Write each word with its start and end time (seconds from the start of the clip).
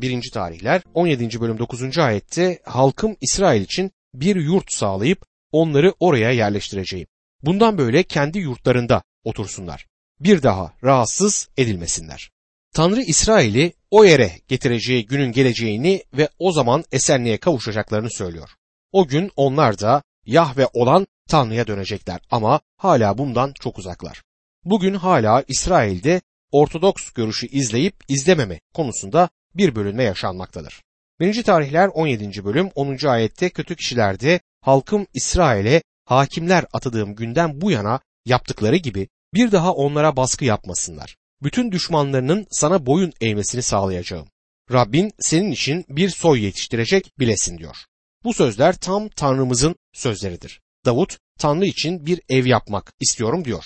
1. 0.00 0.30
tarihler 0.30 0.82
17. 0.94 1.40
bölüm 1.40 1.58
9. 1.58 1.98
ayette 1.98 2.58
halkım 2.64 3.16
İsrail 3.20 3.62
için 3.62 3.92
bir 4.14 4.36
yurt 4.36 4.72
sağlayıp 4.72 5.26
onları 5.52 5.94
oraya 6.00 6.30
yerleştireceğim. 6.30 7.06
Bundan 7.42 7.78
böyle 7.78 8.02
kendi 8.02 8.38
yurtlarında 8.38 9.02
otursunlar. 9.24 9.86
Bir 10.20 10.42
daha 10.42 10.72
rahatsız 10.84 11.48
edilmesinler. 11.56 12.30
Tanrı 12.74 13.02
İsrail'i 13.02 13.72
o 13.90 14.04
yere 14.04 14.32
getireceği 14.48 15.06
günün 15.06 15.32
geleceğini 15.32 16.02
ve 16.12 16.28
o 16.38 16.52
zaman 16.52 16.84
esenliğe 16.92 17.38
kavuşacaklarını 17.38 18.10
söylüyor. 18.10 18.50
O 18.92 19.06
gün 19.06 19.30
onlar 19.36 19.78
da 19.78 20.02
Yahve 20.26 20.66
olan 20.72 21.06
Tanrı'ya 21.28 21.66
dönecekler 21.66 22.20
ama 22.30 22.60
hala 22.76 23.18
bundan 23.18 23.52
çok 23.60 23.78
uzaklar. 23.78 24.22
Bugün 24.64 24.94
hala 24.94 25.44
İsrail'de 25.48 26.20
Ortodoks 26.52 27.10
görüşü 27.10 27.46
izleyip 27.46 27.94
izlememe 28.08 28.60
konusunda 28.74 29.28
bir 29.54 29.74
bölünme 29.74 30.04
yaşanmaktadır. 30.04 30.82
1. 31.20 31.42
tarihler 31.42 31.88
17. 31.88 32.44
bölüm 32.44 32.70
10. 32.74 33.06
ayette 33.06 33.50
kötü 33.50 33.76
kişilerde 33.76 34.40
halkım 34.60 35.06
İsrail'e 35.14 35.82
hakimler 36.04 36.64
atadığım 36.72 37.14
günden 37.14 37.60
bu 37.60 37.70
yana 37.70 38.00
yaptıkları 38.26 38.76
gibi 38.76 39.08
bir 39.34 39.52
daha 39.52 39.72
onlara 39.72 40.16
baskı 40.16 40.44
yapmasınlar. 40.44 41.16
Bütün 41.42 41.72
düşmanlarının 41.72 42.46
sana 42.50 42.86
boyun 42.86 43.12
eğmesini 43.20 43.62
sağlayacağım. 43.62 44.28
Rabbin 44.72 45.12
senin 45.20 45.50
için 45.50 45.84
bir 45.88 46.08
soy 46.08 46.44
yetiştirecek 46.44 47.12
bilesin 47.18 47.58
diyor. 47.58 47.76
Bu 48.24 48.34
sözler 48.34 48.76
tam 48.76 49.08
Tanrımızın 49.08 49.76
sözleridir. 49.92 50.60
Davut 50.84 51.18
Tanrı 51.38 51.66
için 51.66 52.06
bir 52.06 52.20
ev 52.28 52.46
yapmak 52.46 52.92
istiyorum 53.00 53.44
diyor. 53.44 53.64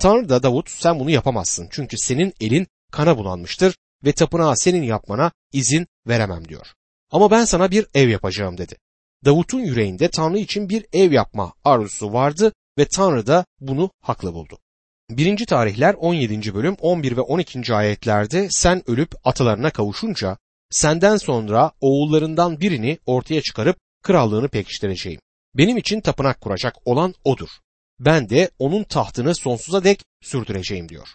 Tanrı 0.00 0.28
da 0.28 0.42
Davut 0.42 0.70
sen 0.70 1.00
bunu 1.00 1.10
yapamazsın 1.10 1.68
çünkü 1.70 1.96
senin 1.98 2.34
elin 2.40 2.66
kana 2.92 3.18
bulanmıştır 3.18 3.76
ve 4.04 4.12
tapınağı 4.12 4.56
senin 4.56 4.82
yapmana 4.82 5.32
izin 5.52 5.86
veremem 6.06 6.48
diyor. 6.48 6.66
Ama 7.10 7.30
ben 7.30 7.44
sana 7.44 7.70
bir 7.70 7.86
ev 7.94 8.08
yapacağım 8.08 8.58
dedi. 8.58 8.76
Davut'un 9.24 9.60
yüreğinde 9.60 10.08
Tanrı 10.08 10.38
için 10.38 10.68
bir 10.68 10.86
ev 10.92 11.12
yapma 11.12 11.52
arzusu 11.64 12.12
vardı 12.12 12.52
ve 12.78 12.84
Tanrı 12.88 13.26
da 13.26 13.44
bunu 13.60 13.90
haklı 14.00 14.34
buldu. 14.34 14.58
1. 15.10 15.46
tarihler 15.46 15.94
17. 15.94 16.54
bölüm 16.54 16.76
11 16.80 17.16
ve 17.16 17.20
12. 17.20 17.74
ayetlerde 17.74 18.48
sen 18.50 18.90
ölüp 18.90 19.14
atalarına 19.24 19.70
kavuşunca 19.70 20.36
senden 20.70 21.16
sonra 21.16 21.72
oğullarından 21.80 22.60
birini 22.60 22.98
ortaya 23.06 23.42
çıkarıp 23.42 23.76
krallığını 24.02 24.48
pekiştireceğim. 24.48 25.20
Benim 25.54 25.76
için 25.76 26.00
tapınak 26.00 26.40
kuracak 26.40 26.74
olan 26.84 27.14
odur. 27.24 27.48
Ben 28.00 28.28
de 28.28 28.50
onun 28.58 28.84
tahtını 28.84 29.34
sonsuza 29.34 29.84
dek 29.84 30.04
sürdüreceğim 30.22 30.88
diyor. 30.88 31.08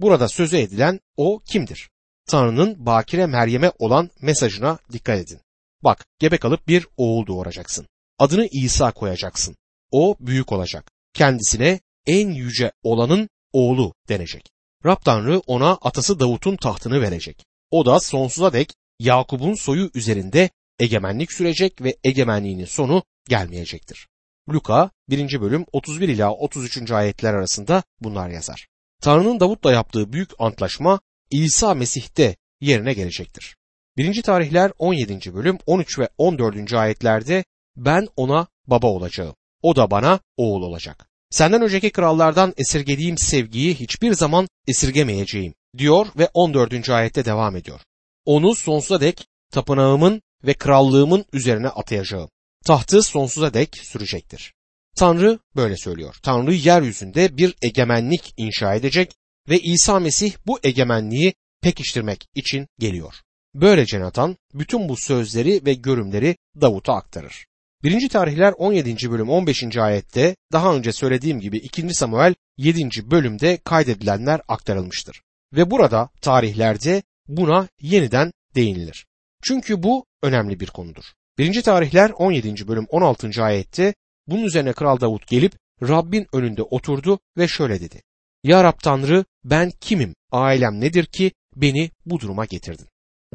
Burada 0.00 0.28
sözü 0.28 0.56
edilen 0.56 1.00
o 1.16 1.38
kimdir? 1.38 1.88
Tanrı'nın 2.26 2.86
Bakire 2.86 3.26
Meryem'e 3.26 3.72
olan 3.78 4.10
mesajına 4.22 4.78
dikkat 4.92 5.18
edin. 5.18 5.40
Bak 5.84 6.06
gebe 6.18 6.36
kalıp 6.36 6.68
bir 6.68 6.86
oğul 6.96 7.26
doğuracaksın. 7.26 7.86
Adını 8.18 8.48
İsa 8.52 8.92
koyacaksın. 8.92 9.56
O 9.90 10.16
büyük 10.20 10.52
olacak. 10.52 10.90
Kendisine 11.14 11.80
en 12.06 12.28
yüce 12.28 12.72
olanın 12.82 13.28
oğlu 13.52 13.94
denecek. 14.08 14.50
Rab 14.86 15.02
Tanrı 15.04 15.38
ona 15.46 15.72
atası 15.72 16.20
Davut'un 16.20 16.56
tahtını 16.56 17.00
verecek. 17.00 17.44
O 17.70 17.86
da 17.86 18.00
sonsuza 18.00 18.52
dek 18.52 18.72
Yakup'un 19.00 19.54
soyu 19.54 19.90
üzerinde 19.94 20.50
egemenlik 20.78 21.32
sürecek 21.32 21.82
ve 21.82 21.96
egemenliğinin 22.04 22.64
sonu 22.64 23.02
gelmeyecektir. 23.28 24.08
Luka 24.48 24.90
1. 25.08 25.40
bölüm 25.40 25.64
31 25.72 26.08
ila 26.08 26.32
33. 26.32 26.90
ayetler 26.90 27.34
arasında 27.34 27.82
bunlar 28.00 28.28
yazar. 28.28 28.68
Tanrı'nın 29.02 29.40
Davut'la 29.40 29.72
yaptığı 29.72 30.12
büyük 30.12 30.30
antlaşma 30.38 31.00
İsa 31.30 31.74
Mesih'te 31.74 32.36
yerine 32.60 32.92
gelecektir. 32.92 33.56
1. 33.96 34.22
tarihler 34.22 34.72
17. 34.78 35.34
bölüm 35.34 35.58
13 35.66 35.98
ve 35.98 36.08
14. 36.18 36.72
ayetlerde 36.72 37.44
ben 37.76 38.08
ona 38.16 38.46
baba 38.66 38.86
olacağım. 38.86 39.34
O 39.62 39.76
da 39.76 39.90
bana 39.90 40.20
oğul 40.36 40.62
olacak. 40.62 41.08
Senden 41.30 41.62
önceki 41.62 41.90
krallardan 41.90 42.54
esirgediğim 42.56 43.18
sevgiyi 43.18 43.74
hiçbir 43.74 44.12
zaman 44.12 44.48
esirgemeyeceğim 44.68 45.54
diyor 45.78 46.06
ve 46.18 46.28
14. 46.34 46.90
ayette 46.90 47.24
devam 47.24 47.56
ediyor. 47.56 47.80
Onu 48.24 48.54
sonsuza 48.54 49.00
dek 49.00 49.26
tapınağımın 49.52 50.22
ve 50.44 50.54
krallığımın 50.54 51.24
üzerine 51.32 51.68
atayacağım. 51.68 52.28
Tahtı 52.64 53.02
sonsuza 53.02 53.54
dek 53.54 53.76
sürecektir. 53.76 54.54
Tanrı 54.96 55.38
böyle 55.56 55.76
söylüyor. 55.76 56.14
Tanrı 56.22 56.54
yeryüzünde 56.54 57.36
bir 57.36 57.54
egemenlik 57.62 58.34
inşa 58.36 58.74
edecek 58.74 59.14
ve 59.48 59.58
İsa 59.58 60.00
Mesih 60.00 60.34
bu 60.46 60.58
egemenliği 60.62 61.34
pekiştirmek 61.62 62.28
için 62.34 62.66
geliyor. 62.78 63.14
Böylece 63.54 64.00
Nathan 64.00 64.36
bütün 64.54 64.88
bu 64.88 64.96
sözleri 64.96 65.66
ve 65.66 65.74
görümleri 65.74 66.36
Davut'a 66.60 66.94
aktarır. 66.94 67.46
1. 67.82 68.08
tarihler 68.08 68.54
17. 68.58 69.10
bölüm 69.10 69.28
15. 69.28 69.76
ayette 69.76 70.36
daha 70.52 70.74
önce 70.74 70.92
söylediğim 70.92 71.40
gibi 71.40 71.58
2. 71.58 71.94
Samuel 71.94 72.34
7. 72.56 73.10
bölümde 73.10 73.56
kaydedilenler 73.56 74.40
aktarılmıştır. 74.48 75.22
Ve 75.52 75.70
burada 75.70 76.10
tarihlerde 76.20 77.02
buna 77.28 77.68
yeniden 77.80 78.32
değinilir. 78.54 79.06
Çünkü 79.42 79.82
bu 79.82 80.06
önemli 80.22 80.60
bir 80.60 80.66
konudur. 80.66 81.04
1. 81.38 81.62
tarihler 81.62 82.10
17. 82.10 82.68
bölüm 82.68 82.86
16. 82.88 83.44
ayette 83.44 83.94
bunun 84.26 84.44
üzerine 84.44 84.72
Kral 84.72 85.00
Davut 85.00 85.26
gelip 85.26 85.52
Rabbin 85.82 86.26
önünde 86.32 86.62
oturdu 86.62 87.18
ve 87.38 87.48
şöyle 87.48 87.80
dedi. 87.80 88.02
Ya 88.44 88.64
Rab 88.64 88.78
Tanrı 88.82 89.24
ben 89.44 89.72
kimim, 89.80 90.14
ailem 90.32 90.80
nedir 90.80 91.06
ki 91.06 91.32
beni 91.56 91.90
bu 92.06 92.20
duruma 92.20 92.44
getirdin? 92.44 92.86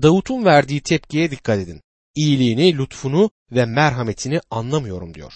Davut'un 0.02 0.46
verdiği 0.46 0.82
tepkiye 0.82 1.32
dikkat 1.32 1.60
edin. 1.60 1.82
İyiliğini, 2.16 2.78
lütfunu 2.78 3.32
ve 3.52 3.66
merhametini 3.66 4.42
anlamıyorum 4.52 5.14
diyor. 5.14 5.34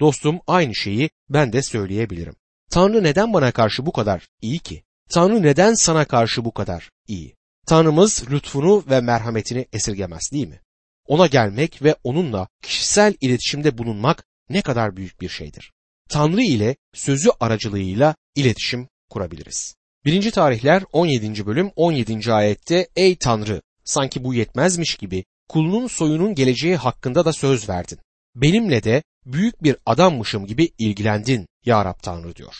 Dostum 0.00 0.40
aynı 0.46 0.74
şeyi 0.74 1.10
ben 1.28 1.52
de 1.52 1.62
söyleyebilirim. 1.62 2.34
Tanrı 2.70 3.02
neden 3.02 3.32
bana 3.32 3.52
karşı 3.52 3.86
bu 3.86 3.92
kadar 3.92 4.28
iyi 4.40 4.58
ki? 4.58 4.82
Tanrı 5.10 5.42
neden 5.42 5.74
sana 5.74 6.04
karşı 6.04 6.44
bu 6.44 6.52
kadar 6.52 6.90
iyi? 7.08 7.34
Tanrımız 7.66 8.24
lütfunu 8.30 8.84
ve 8.90 9.00
merhametini 9.00 9.66
esirgemez 9.72 10.30
değil 10.32 10.48
mi? 10.48 10.60
Ona 11.06 11.26
gelmek 11.26 11.82
ve 11.82 11.96
onunla 12.04 12.48
kişisel 12.62 13.14
iletişimde 13.20 13.78
bulunmak 13.78 14.24
ne 14.48 14.62
kadar 14.62 14.96
büyük 14.96 15.20
bir 15.20 15.28
şeydir. 15.28 15.72
Tanrı 16.08 16.42
ile 16.42 16.76
sözü 16.94 17.30
aracılığıyla 17.40 18.14
iletişim 18.34 18.88
kurabiliriz. 19.12 19.74
1. 20.04 20.30
tarihler 20.30 20.82
17. 20.92 21.46
bölüm 21.46 21.70
17. 21.76 22.32
ayette 22.32 22.88
Ey 22.96 23.16
Tanrı 23.16 23.62
sanki 23.84 24.24
bu 24.24 24.34
yetmezmiş 24.34 24.94
gibi 24.94 25.24
kulunun 25.48 25.86
soyunun 25.86 26.34
geleceği 26.34 26.76
hakkında 26.76 27.24
da 27.24 27.32
söz 27.32 27.68
verdin. 27.68 27.98
Benimle 28.34 28.84
de 28.84 29.02
büyük 29.26 29.62
bir 29.62 29.76
adammışım 29.86 30.46
gibi 30.46 30.68
ilgilendin 30.78 31.46
ya 31.64 31.84
Rab 31.84 31.98
Tanrı 32.02 32.36
diyor. 32.36 32.54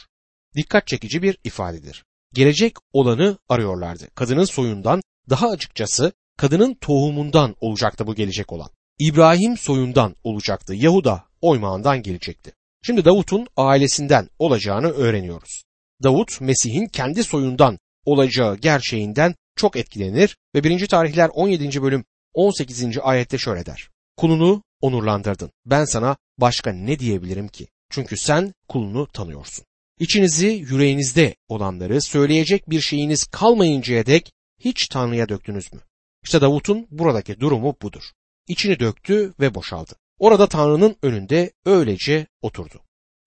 Dikkat 0.57 0.87
çekici 0.87 1.23
bir 1.23 1.39
ifadedir. 1.45 2.05
Gelecek 2.35 2.77
olanı 2.93 3.39
arıyorlardı. 3.49 4.09
Kadının 4.15 4.45
soyundan 4.45 5.03
daha 5.31 5.51
açıkçası 5.51 6.13
kadının 6.39 6.75
tohumundan 6.75 7.57
olacaktı 7.61 8.07
bu 8.07 8.15
gelecek 8.15 8.53
olan. 8.53 8.69
İbrahim 8.99 9.57
soyundan 9.57 10.17
olacaktı. 10.25 10.75
Yahuda 10.75 11.25
oymağından 11.41 12.03
gelecekti. 12.03 12.53
Şimdi 12.83 13.05
Davut'un 13.05 13.47
ailesinden 13.57 14.29
olacağını 14.39 14.91
öğreniyoruz. 14.91 15.63
Davut 16.03 16.41
Mesih'in 16.41 16.87
kendi 16.87 17.25
soyundan 17.25 17.79
olacağı 18.05 18.57
gerçeğinden 18.57 19.35
çok 19.57 19.77
etkilenir 19.77 20.37
ve 20.55 20.65
1. 20.65 20.87
tarihler 20.87 21.31
17. 21.35 21.83
bölüm 21.83 22.05
18. 22.35 22.99
ayette 23.03 23.39
şöyle 23.39 23.67
der. 23.67 23.89
Kulunu 24.17 24.63
onurlandırdın. 24.81 25.51
Ben 25.67 25.85
sana 25.85 26.17
başka 26.39 26.73
ne 26.73 26.99
diyebilirim 26.99 27.49
ki? 27.49 27.69
Çünkü 27.91 28.17
sen 28.17 28.55
kulunu 28.69 29.07
tanıyorsun. 29.07 29.65
İçinizi 29.99 30.47
yüreğinizde 30.47 31.35
olanları 31.49 32.03
söyleyecek 32.03 32.71
bir 32.71 32.81
şeyiniz 32.81 33.25
kalmayıncaya 33.25 34.07
dek 34.07 34.33
hiç 34.61 34.89
Tanrı'ya 34.89 35.29
döktünüz 35.29 35.73
mü? 35.73 35.81
İşte 36.25 36.41
Davut'un 36.41 36.87
buradaki 36.91 37.41
durumu 37.41 37.77
budur. 37.83 38.03
İçini 38.48 38.81
döktü 38.81 39.34
ve 39.41 39.55
boşaldı. 39.55 39.93
Orada 40.19 40.47
Tanrı'nın 40.47 40.97
önünde 41.03 41.53
öylece 41.66 42.27
oturdu. 42.43 42.83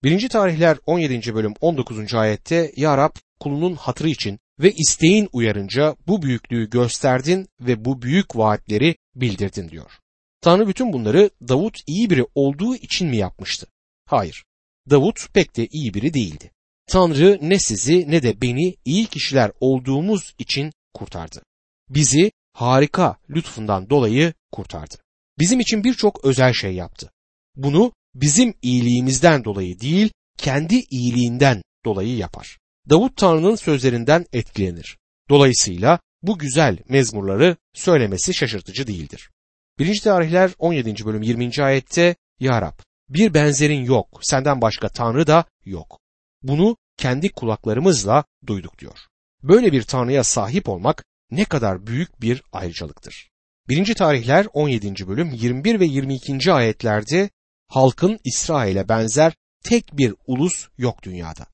1. 0.06 0.28
tarihler 0.28 0.78
17. 0.86 1.34
bölüm 1.34 1.54
19. 1.60 2.14
ayette 2.14 2.72
Ya 2.76 2.96
Rab 2.96 3.10
kulunun 3.40 3.74
hatırı 3.74 4.08
için 4.08 4.38
ve 4.60 4.72
isteğin 4.72 5.28
uyarınca 5.32 5.96
bu 6.06 6.22
büyüklüğü 6.22 6.70
gösterdin 6.70 7.48
ve 7.60 7.84
bu 7.84 8.02
büyük 8.02 8.36
vaatleri 8.36 8.96
bildirdin 9.14 9.68
diyor. 9.68 9.90
Tanrı 10.40 10.68
bütün 10.68 10.92
bunları 10.92 11.30
Davut 11.48 11.78
iyi 11.86 12.10
biri 12.10 12.26
olduğu 12.34 12.76
için 12.76 13.08
mi 13.08 13.16
yapmıştı? 13.16 13.66
Hayır. 14.06 14.44
Davut 14.90 15.32
pek 15.34 15.56
de 15.56 15.66
iyi 15.66 15.94
biri 15.94 16.14
değildi. 16.14 16.50
Tanrı 16.86 17.38
ne 17.42 17.58
sizi 17.58 18.10
ne 18.10 18.22
de 18.22 18.40
beni 18.40 18.76
iyi 18.84 19.06
kişiler 19.06 19.52
olduğumuz 19.60 20.34
için 20.38 20.72
kurtardı. 20.94 21.42
Bizi 21.88 22.32
harika 22.52 23.16
lütfundan 23.30 23.90
dolayı 23.90 24.32
kurtardı. 24.52 24.94
Bizim 25.38 25.60
için 25.60 25.84
birçok 25.84 26.24
özel 26.24 26.52
şey 26.52 26.74
yaptı. 26.74 27.10
Bunu 27.56 27.92
bizim 28.20 28.54
iyiliğimizden 28.62 29.44
dolayı 29.44 29.80
değil, 29.80 30.10
kendi 30.38 30.74
iyiliğinden 30.74 31.62
dolayı 31.84 32.16
yapar. 32.16 32.58
Davut 32.90 33.16
Tanrı'nın 33.16 33.56
sözlerinden 33.56 34.26
etkilenir. 34.32 34.98
Dolayısıyla 35.28 35.98
bu 36.22 36.38
güzel 36.38 36.78
mezmurları 36.88 37.56
söylemesi 37.74 38.34
şaşırtıcı 38.34 38.86
değildir. 38.86 39.30
1. 39.78 40.00
tarihler 40.00 40.50
17. 40.58 41.04
bölüm 41.04 41.22
20. 41.22 41.50
ayette 41.62 42.16
Ya 42.40 42.62
Rab 42.62 42.78
bir 43.08 43.34
benzerin 43.34 43.84
yok 43.84 44.20
senden 44.22 44.60
başka 44.60 44.88
Tanrı 44.88 45.26
da 45.26 45.44
yok. 45.64 46.00
Bunu 46.42 46.76
kendi 46.96 47.28
kulaklarımızla 47.28 48.24
duyduk 48.46 48.78
diyor. 48.78 48.98
Böyle 49.42 49.72
bir 49.72 49.82
Tanrı'ya 49.82 50.24
sahip 50.24 50.68
olmak 50.68 51.04
ne 51.30 51.44
kadar 51.44 51.86
büyük 51.86 52.20
bir 52.20 52.42
ayrıcalıktır. 52.52 53.30
1. 53.68 53.94
tarihler 53.94 54.46
17. 54.52 55.08
bölüm 55.08 55.30
21 55.30 55.80
ve 55.80 55.84
22. 55.84 56.52
ayetlerde 56.52 57.30
halkın 57.68 58.20
İsrail'e 58.24 58.88
benzer 58.88 59.32
tek 59.64 59.98
bir 59.98 60.14
ulus 60.26 60.68
yok 60.78 61.02
dünyada. 61.02 61.46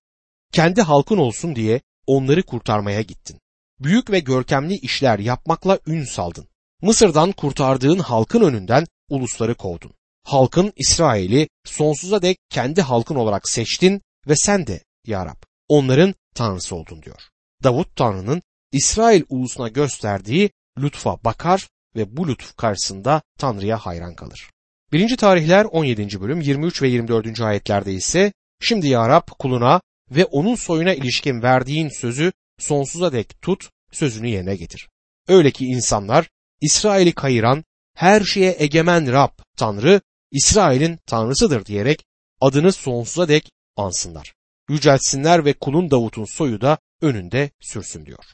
Kendi 0.53 0.83
halkın 0.83 1.19
olsun 1.19 1.57
diye 1.57 1.81
onları 2.07 2.43
kurtarmaya 2.43 3.03
gittin. 3.03 3.41
Büyük 3.81 4.11
ve 4.11 4.21
görkemli 4.21 4.75
işler 4.75 5.19
yapmakla 5.19 5.79
ün 5.87 6.05
saldın. 6.05 6.49
Mısır'dan 6.83 7.33
kurtardığın 7.33 7.99
halkın 7.99 8.41
önünden 8.41 8.87
ulusları 9.09 9.55
kovdun. 9.55 9.93
Halkın 10.25 10.73
İsrail'i 10.77 11.49
sonsuza 11.65 12.23
dek 12.23 12.39
kendi 12.51 12.83
halkın 12.83 13.15
olarak 13.15 13.49
seçtin 13.49 14.03
ve 14.29 14.37
sen 14.37 14.67
de 14.67 14.85
ya 15.07 15.27
Rab 15.27 15.43
onların 15.69 16.15
tanrısı 16.35 16.77
oldun 16.77 17.03
diyor. 17.03 17.23
Davut 17.63 17.97
Tanrı'nın 17.97 18.43
İsrail 18.73 19.23
ulusuna 19.29 19.69
gösterdiği 19.69 20.51
lütfa 20.79 21.25
bakar 21.25 21.69
ve 21.97 22.17
bu 22.17 22.29
lütuf 22.29 22.57
karşısında 22.57 23.23
Tanrı'ya 23.39 23.79
hayran 23.79 24.15
kalır. 24.15 24.51
1. 24.93 25.17
tarihler 25.17 25.65
17. 25.65 26.21
bölüm 26.21 26.41
23 26.41 26.83
ve 26.83 26.89
24. 26.89 27.41
ayetlerde 27.41 27.93
ise 27.93 28.33
Şimdi 28.61 28.89
ya 28.89 29.09
Rab 29.09 29.29
kuluna 29.39 29.81
ve 30.11 30.25
onun 30.25 30.55
soyuna 30.55 30.95
ilişkin 30.95 31.43
verdiğin 31.43 31.89
sözü 31.89 32.33
sonsuza 32.59 33.13
dek 33.13 33.43
tut, 33.43 33.71
sözünü 33.93 34.29
yerine 34.29 34.57
getir. 34.57 34.89
Öyle 35.29 35.51
ki 35.51 35.67
insanlar 35.67 36.29
İsrail'i 36.61 37.13
kayıran, 37.13 37.65
her 37.95 38.21
şeye 38.21 38.57
egemen 38.59 39.13
Rab, 39.13 39.31
Tanrı, 39.57 40.01
İsrail'in 40.31 40.99
Tanrısıdır 41.07 41.67
diyerek 41.67 42.05
adını 42.41 42.73
sonsuza 42.73 43.29
dek 43.29 43.51
ansınlar. 43.77 44.35
Yüceltsinler 44.69 45.45
ve 45.45 45.53
kulun 45.53 45.91
Davut'un 45.91 46.25
soyu 46.25 46.61
da 46.61 46.79
önünde 47.03 47.51
sürsün 47.61 48.07
diyor. 48.07 48.25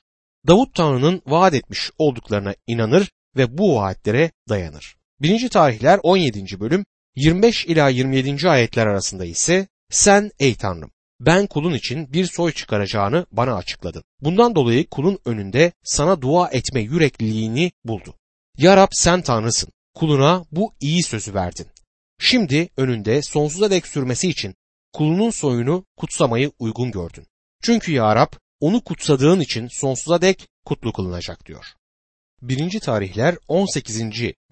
Davut 0.46 0.74
Tanrı'nın 0.74 1.22
vaat 1.26 1.54
etmiş 1.54 1.90
olduklarına 1.98 2.54
inanır 2.66 3.10
ve 3.36 3.58
bu 3.58 3.76
vaatlere 3.76 4.30
dayanır. 4.48 4.97
1. 5.20 5.48
tarihler 5.48 6.00
17. 6.02 6.60
bölüm 6.60 6.84
25 7.16 7.66
ila 7.66 7.88
27. 7.88 8.50
ayetler 8.50 8.86
arasında 8.86 9.24
ise 9.24 9.68
sen 9.90 10.30
ey 10.38 10.54
Tanrım 10.54 10.90
ben 11.20 11.46
kulun 11.46 11.74
için 11.74 12.12
bir 12.12 12.26
soy 12.26 12.52
çıkaracağını 12.52 13.26
bana 13.32 13.54
açıkladın. 13.54 14.04
Bundan 14.20 14.54
dolayı 14.54 14.88
kulun 14.88 15.18
önünde 15.24 15.72
sana 15.84 16.22
dua 16.22 16.48
etme 16.48 16.80
yürekliliğini 16.80 17.72
buldu. 17.84 18.14
Ya 18.58 18.76
Rab 18.76 18.88
sen 18.92 19.22
Tanrısın. 19.22 19.70
Kuluna 19.94 20.44
bu 20.52 20.72
iyi 20.80 21.02
sözü 21.02 21.34
verdin. 21.34 21.66
Şimdi 22.20 22.68
önünde 22.76 23.22
sonsuza 23.22 23.70
dek 23.70 23.86
sürmesi 23.86 24.28
için 24.28 24.54
kulunun 24.92 25.30
soyunu 25.30 25.84
kutsamayı 25.96 26.52
uygun 26.58 26.90
gördün. 26.90 27.26
Çünkü 27.62 27.92
Ya 27.92 28.16
Rab 28.16 28.32
onu 28.60 28.80
kutsadığın 28.80 29.40
için 29.40 29.68
sonsuza 29.68 30.20
dek 30.20 30.48
kutlu 30.64 30.92
kılınacak 30.92 31.46
diyor. 31.46 31.64
1. 32.42 32.80
tarihler 32.80 33.36
18. 33.48 34.02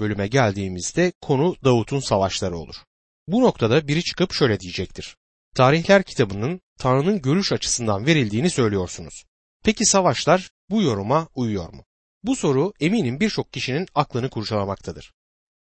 bölüme 0.00 0.27
geldiğimizde 0.27 1.12
konu 1.21 1.56
Davut'un 1.65 2.00
savaşları 2.00 2.59
olur. 2.59 2.75
Bu 3.29 3.43
noktada 3.43 3.88
biri 3.88 4.03
çıkıp 4.03 4.33
şöyle 4.33 4.61
diyecektir. 4.61 5.17
Tarihler 5.55 6.03
kitabının 6.03 6.61
Tanrı'nın 6.79 7.23
görüş 7.23 7.53
açısından 7.53 8.06
verildiğini 8.06 8.50
söylüyorsunuz. 8.50 9.25
Peki 9.65 9.85
savaşlar 9.85 10.50
bu 10.71 10.83
yoruma 10.83 11.29
uyuyor 11.35 11.73
mu? 11.73 11.85
Bu 12.23 12.37
soru 12.37 12.73
eminim 12.81 13.21
birçok 13.21 13.53
kişinin 13.53 13.87
aklını 13.94 14.31
kurcalamaktadır. 14.31 15.12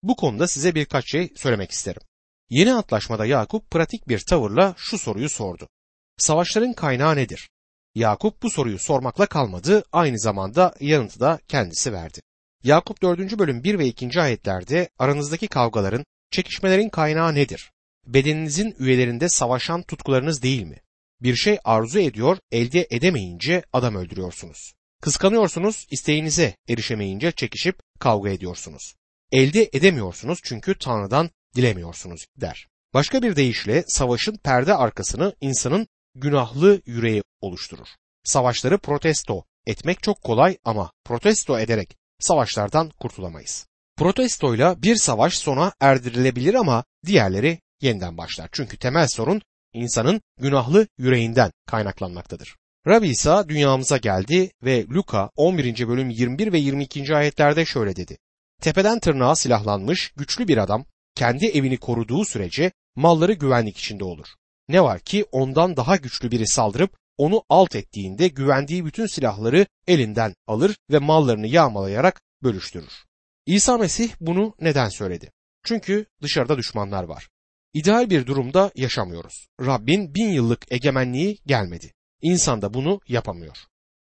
Bu 0.02 0.16
konuda 0.16 0.48
size 0.48 0.74
birkaç 0.74 1.10
şey 1.10 1.32
söylemek 1.36 1.70
isterim. 1.70 2.02
Yeni 2.50 2.72
antlaşmada 2.72 3.26
Yakup 3.26 3.70
pratik 3.70 4.08
bir 4.08 4.18
tavırla 4.18 4.74
şu 4.78 4.98
soruyu 4.98 5.28
sordu. 5.28 5.68
Savaşların 6.16 6.72
kaynağı 6.72 7.16
nedir? 7.16 7.50
Yakup 7.96 8.42
bu 8.42 8.50
soruyu 8.50 8.78
sormakla 8.78 9.26
kalmadı, 9.26 9.84
aynı 9.92 10.18
zamanda 10.18 10.74
yanıtı 10.80 11.20
da 11.20 11.40
kendisi 11.48 11.92
verdi. 11.92 12.20
Yakup 12.64 13.02
4. 13.02 13.38
bölüm 13.38 13.64
1 13.64 13.78
ve 13.78 13.86
2. 13.86 14.20
ayetlerde 14.20 14.88
aranızdaki 14.98 15.48
kavgaların, 15.48 16.04
çekişmelerin 16.30 16.88
kaynağı 16.88 17.34
nedir? 17.34 17.70
Bedeninizin 18.06 18.74
üyelerinde 18.78 19.28
savaşan 19.28 19.82
tutkularınız 19.82 20.42
değil 20.42 20.62
mi? 20.62 20.80
Bir 21.22 21.36
şey 21.36 21.58
arzu 21.64 21.98
ediyor, 21.98 22.38
elde 22.52 22.86
edemeyince 22.90 23.62
adam 23.72 23.94
öldürüyorsunuz. 23.94 24.74
Kıskanıyorsunuz, 25.02 25.86
isteğinize 25.90 26.56
erişemeyince 26.68 27.32
çekişip 27.32 27.78
kavga 27.98 28.30
ediyorsunuz. 28.30 28.94
Elde 29.32 29.70
edemiyorsunuz 29.72 30.38
çünkü 30.44 30.78
Tanrı'dan 30.78 31.30
dilemiyorsunuz 31.54 32.26
der. 32.36 32.68
Başka 32.94 33.22
bir 33.22 33.36
deyişle 33.36 33.84
savaşın 33.88 34.36
perde 34.36 34.74
arkasını 34.74 35.34
insanın 35.40 35.86
günahlı 36.20 36.82
yüreği 36.86 37.22
oluşturur. 37.40 37.88
Savaşları 38.24 38.78
protesto 38.78 39.44
etmek 39.66 40.02
çok 40.02 40.22
kolay 40.22 40.58
ama 40.64 40.92
protesto 41.04 41.58
ederek 41.58 41.96
savaşlardan 42.18 42.90
kurtulamayız. 43.00 43.66
Protestoyla 43.96 44.82
bir 44.82 44.96
savaş 44.96 45.38
sona 45.38 45.72
erdirilebilir 45.80 46.54
ama 46.54 46.84
diğerleri 47.06 47.58
yeniden 47.80 48.18
başlar. 48.18 48.48
Çünkü 48.52 48.76
temel 48.76 49.08
sorun 49.08 49.42
insanın 49.72 50.20
günahlı 50.40 50.86
yüreğinden 50.98 51.52
kaynaklanmaktadır. 51.66 52.56
Rabbi 52.86 53.08
İsa 53.08 53.48
dünyamıza 53.48 53.96
geldi 53.96 54.50
ve 54.62 54.86
Luka 54.86 55.30
11. 55.36 55.88
bölüm 55.88 56.10
21 56.10 56.52
ve 56.52 56.58
22. 56.58 57.16
ayetlerde 57.16 57.64
şöyle 57.64 57.96
dedi. 57.96 58.18
Tepeden 58.62 59.00
tırnağa 59.00 59.34
silahlanmış 59.34 60.12
güçlü 60.16 60.48
bir 60.48 60.56
adam 60.56 60.84
kendi 61.14 61.46
evini 61.46 61.76
koruduğu 61.76 62.24
sürece 62.24 62.72
malları 62.96 63.32
güvenlik 63.32 63.78
içinde 63.78 64.04
olur. 64.04 64.26
Ne 64.68 64.82
var 64.82 65.00
ki 65.00 65.24
ondan 65.32 65.76
daha 65.76 65.96
güçlü 65.96 66.30
biri 66.30 66.46
saldırıp 66.46 66.96
onu 67.18 67.42
alt 67.48 67.76
ettiğinde 67.76 68.28
güvendiği 68.28 68.84
bütün 68.84 69.06
silahları 69.06 69.66
elinden 69.86 70.34
alır 70.46 70.76
ve 70.90 70.98
mallarını 70.98 71.46
yağmalayarak 71.46 72.20
bölüştürür. 72.42 73.04
İsa 73.46 73.78
Mesih 73.78 74.10
bunu 74.20 74.54
neden 74.60 74.88
söyledi? 74.88 75.32
Çünkü 75.64 76.06
dışarıda 76.22 76.58
düşmanlar 76.58 77.04
var. 77.04 77.28
İdeal 77.74 78.10
bir 78.10 78.26
durumda 78.26 78.70
yaşamıyoruz. 78.74 79.48
Rabbin 79.60 80.14
bin 80.14 80.28
yıllık 80.28 80.72
egemenliği 80.72 81.38
gelmedi. 81.46 81.92
İnsan 82.22 82.62
da 82.62 82.74
bunu 82.74 83.00
yapamıyor. 83.08 83.56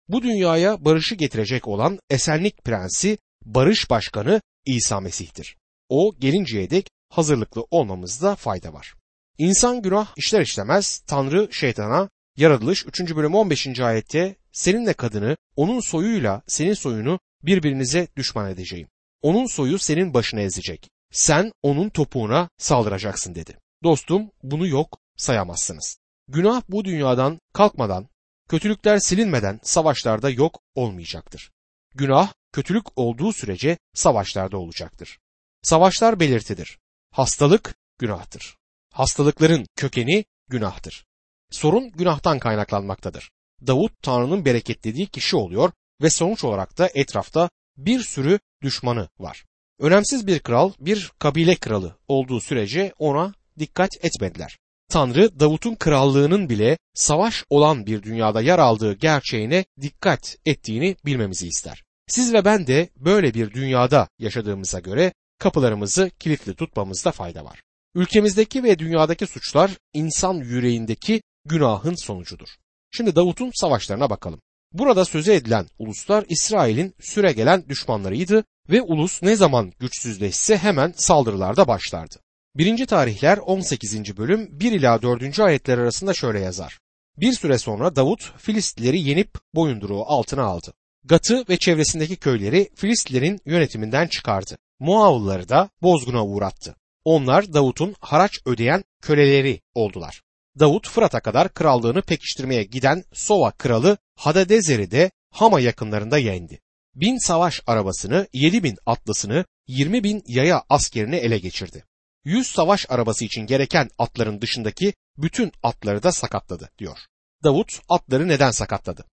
Bu 0.08 0.22
dünyaya 0.22 0.84
barışı 0.84 1.14
getirecek 1.14 1.69
olan 1.69 1.98
esenlik 2.10 2.64
prensi, 2.64 3.19
barış 3.44 3.90
başkanı 3.90 4.40
İsa 4.66 5.00
Mesih'tir. 5.00 5.56
O 5.88 6.14
gelinceye 6.19 6.70
dek 6.70 6.91
hazırlıklı 7.08 7.67
olmamızda 7.70 8.36
fayda 8.36 8.72
var. 8.72 8.94
İnsan 9.39 9.82
günah 9.82 10.12
işler 10.17 10.41
işlemez 10.41 10.98
Tanrı 10.98 11.48
şeytana 11.53 12.08
yaratılış 12.36 12.86
3. 12.86 13.17
bölüm 13.17 13.34
15. 13.34 13.81
ayette 13.81 14.36
seninle 14.53 14.93
kadını 14.93 15.36
onun 15.56 15.81
soyuyla 15.81 16.43
senin 16.46 16.74
soyunu 16.74 17.20
birbirinize 17.43 18.08
düşman 18.17 18.51
edeceğim. 18.51 18.89
Onun 19.22 19.46
soyu 19.46 19.79
senin 19.79 20.15
başına 20.15 20.41
ezecek. 20.41 20.91
Sen 21.12 21.53
onun 21.62 21.89
topuğuna 21.89 22.48
saldıracaksın 22.58 23.34
dedi. 23.34 23.58
Dostum 23.82 24.31
bunu 24.43 24.67
yok 24.67 24.98
sayamazsınız. 25.17 25.96
Günah 26.29 26.62
bu 26.69 26.84
dünyadan 26.84 27.41
kalkmadan, 27.53 28.08
kötülükler 28.48 28.98
silinmeden 28.98 29.60
savaşlarda 29.62 30.31
yok 30.31 30.60
olmayacaktır. 30.74 31.51
Günah 31.94 32.32
kötülük 32.53 32.98
olduğu 32.98 33.32
sürece 33.32 33.79
savaşlarda 33.94 34.58
olacaktır. 34.58 35.19
Savaşlar 35.62 36.20
belirtidir. 36.20 36.79
Hastalık 37.10 37.74
günahtır. 37.98 38.61
Hastalıkların 38.93 39.67
kökeni 39.77 40.25
günahtır. 40.49 41.05
Sorun 41.51 41.91
günahtan 41.93 42.39
kaynaklanmaktadır. 42.39 43.31
Davut 43.67 44.03
Tanrı'nın 44.03 44.44
bereketlediği 44.44 45.06
kişi 45.06 45.37
oluyor 45.37 45.72
ve 46.03 46.11
sonuç 46.11 46.44
olarak 46.44 46.79
da 46.79 46.91
etrafta 46.94 47.51
bir 47.77 48.01
sürü 48.01 48.39
düşmanı 48.63 49.08
var. 49.19 49.44
Önemsiz 49.79 50.27
bir 50.27 50.39
kral, 50.39 50.72
bir 50.81 51.13
kabile 51.19 51.56
kralı 51.56 51.96
olduğu 52.08 52.41
sürece 52.41 52.93
ona 52.99 53.32
dikkat 53.58 54.05
etmediler. 54.05 54.58
Tanrı 54.89 55.41
Davut'un 55.41 55.75
krallığının 55.75 56.49
bile 56.49 56.79
savaş 56.94 57.44
olan 57.51 57.87
bir 57.87 58.03
dünyada 58.03 58.41
yer 58.41 58.58
aldığı 58.58 58.94
gerçeğine 58.94 59.65
dikkat 59.81 60.37
ettiğini 60.46 60.96
bilmemizi 61.06 61.46
ister. 61.46 61.82
Siz 62.08 62.32
ve 62.32 62.44
ben 62.44 62.67
de 62.67 62.89
böyle 62.96 63.34
bir 63.34 63.53
dünyada 63.53 64.08
yaşadığımıza 64.19 64.81
göre 64.81 65.13
kapılarımızı 65.39 66.11
kilitli 66.19 66.55
tutmamızda 66.55 67.13
fayda 67.13 67.44
var. 67.44 67.63
Ülkemizdeki 67.94 68.63
ve 68.63 68.79
dünyadaki 68.79 69.27
suçlar 69.27 69.70
insan 69.93 70.34
yüreğindeki 70.34 71.22
günahın 71.44 71.94
sonucudur. 71.94 72.49
Şimdi 72.91 73.17
Davut'un 73.17 73.51
savaşlarına 73.55 74.11
bakalım. 74.11 74.41
Burada 74.72 75.05
sözü 75.05 75.32
edilen 75.32 75.67
uluslar 75.79 76.25
İsrail'in 76.29 76.94
süre 77.01 77.32
gelen 77.32 77.69
düşmanlarıydı 77.69 78.44
ve 78.70 78.82
ulus 78.82 79.22
ne 79.22 79.37
zaman 79.37 79.72
güçsüzleşse 79.79 80.58
hemen 80.58 80.94
saldırılarda 80.96 81.69
başlardı. 81.69 82.17
1. 82.56 82.87
tarihler 82.87 83.39
18. 83.39 84.17
bölüm 84.17 84.61
1 84.61 84.72
ila 84.72 85.03
4. 85.03 85.41
ayetler 85.41 85.79
arasında 85.79 86.15
şöyle 86.15 86.41
yazar. 86.41 86.79
Bir 87.17 87.32
süre 87.32 87.58
sonra 87.58 87.96
Davut 87.96 88.32
Filistlileri 88.39 89.01
yenip 89.01 89.31
boyunduruğu 89.55 90.05
altına 90.06 90.43
aldı. 90.43 90.72
Gat'ı 91.05 91.44
ve 91.49 91.56
çevresindeki 91.56 92.17
köyleri 92.17 92.70
Filistlerin 92.77 93.41
yönetiminden 93.46 94.06
çıkardı. 94.06 94.56
Moavlıları 94.81 95.49
da 95.49 95.70
bozguna 95.82 96.27
uğrattı. 96.27 96.75
Onlar 97.05 97.53
Davut'un 97.55 97.94
haraç 98.01 98.39
ödeyen 98.47 98.85
köleleri 99.03 99.61
oldular. 99.75 100.23
Davut 100.59 100.89
Fırat'a 100.89 101.21
kadar 101.21 101.55
krallığını 101.55 102.03
pekiştirmeye 102.03 102.63
giden 102.63 103.05
Sova 103.13 103.51
kralı 103.51 103.97
Hadadezer'i 104.17 104.91
de 104.91 105.11
Hama 105.31 105.61
yakınlarında 105.61 106.19
yendi. 106.19 106.61
Bin 106.94 107.27
savaş 107.27 107.63
arabasını, 107.67 108.29
yedi 108.32 108.63
bin 108.63 108.77
atlısını, 108.87 109.44
yirmi 109.67 110.05
bin 110.05 110.23
yaya 110.27 110.63
askerini 110.69 111.17
ele 111.17 111.39
geçirdi. 111.39 111.85
Yüz 112.25 112.47
savaş 112.47 112.87
arabası 112.89 113.25
için 113.25 113.47
gereken 113.47 113.89
atların 113.99 114.41
dışındaki 114.41 114.94
bütün 115.19 115.53
atları 115.63 116.03
da 116.03 116.13
sakatladı 116.13 116.71
diyor. 116.79 116.99
Davut 117.44 117.81
atları 117.89 118.29
neden 118.29 118.51
sakatladı? 118.51 119.05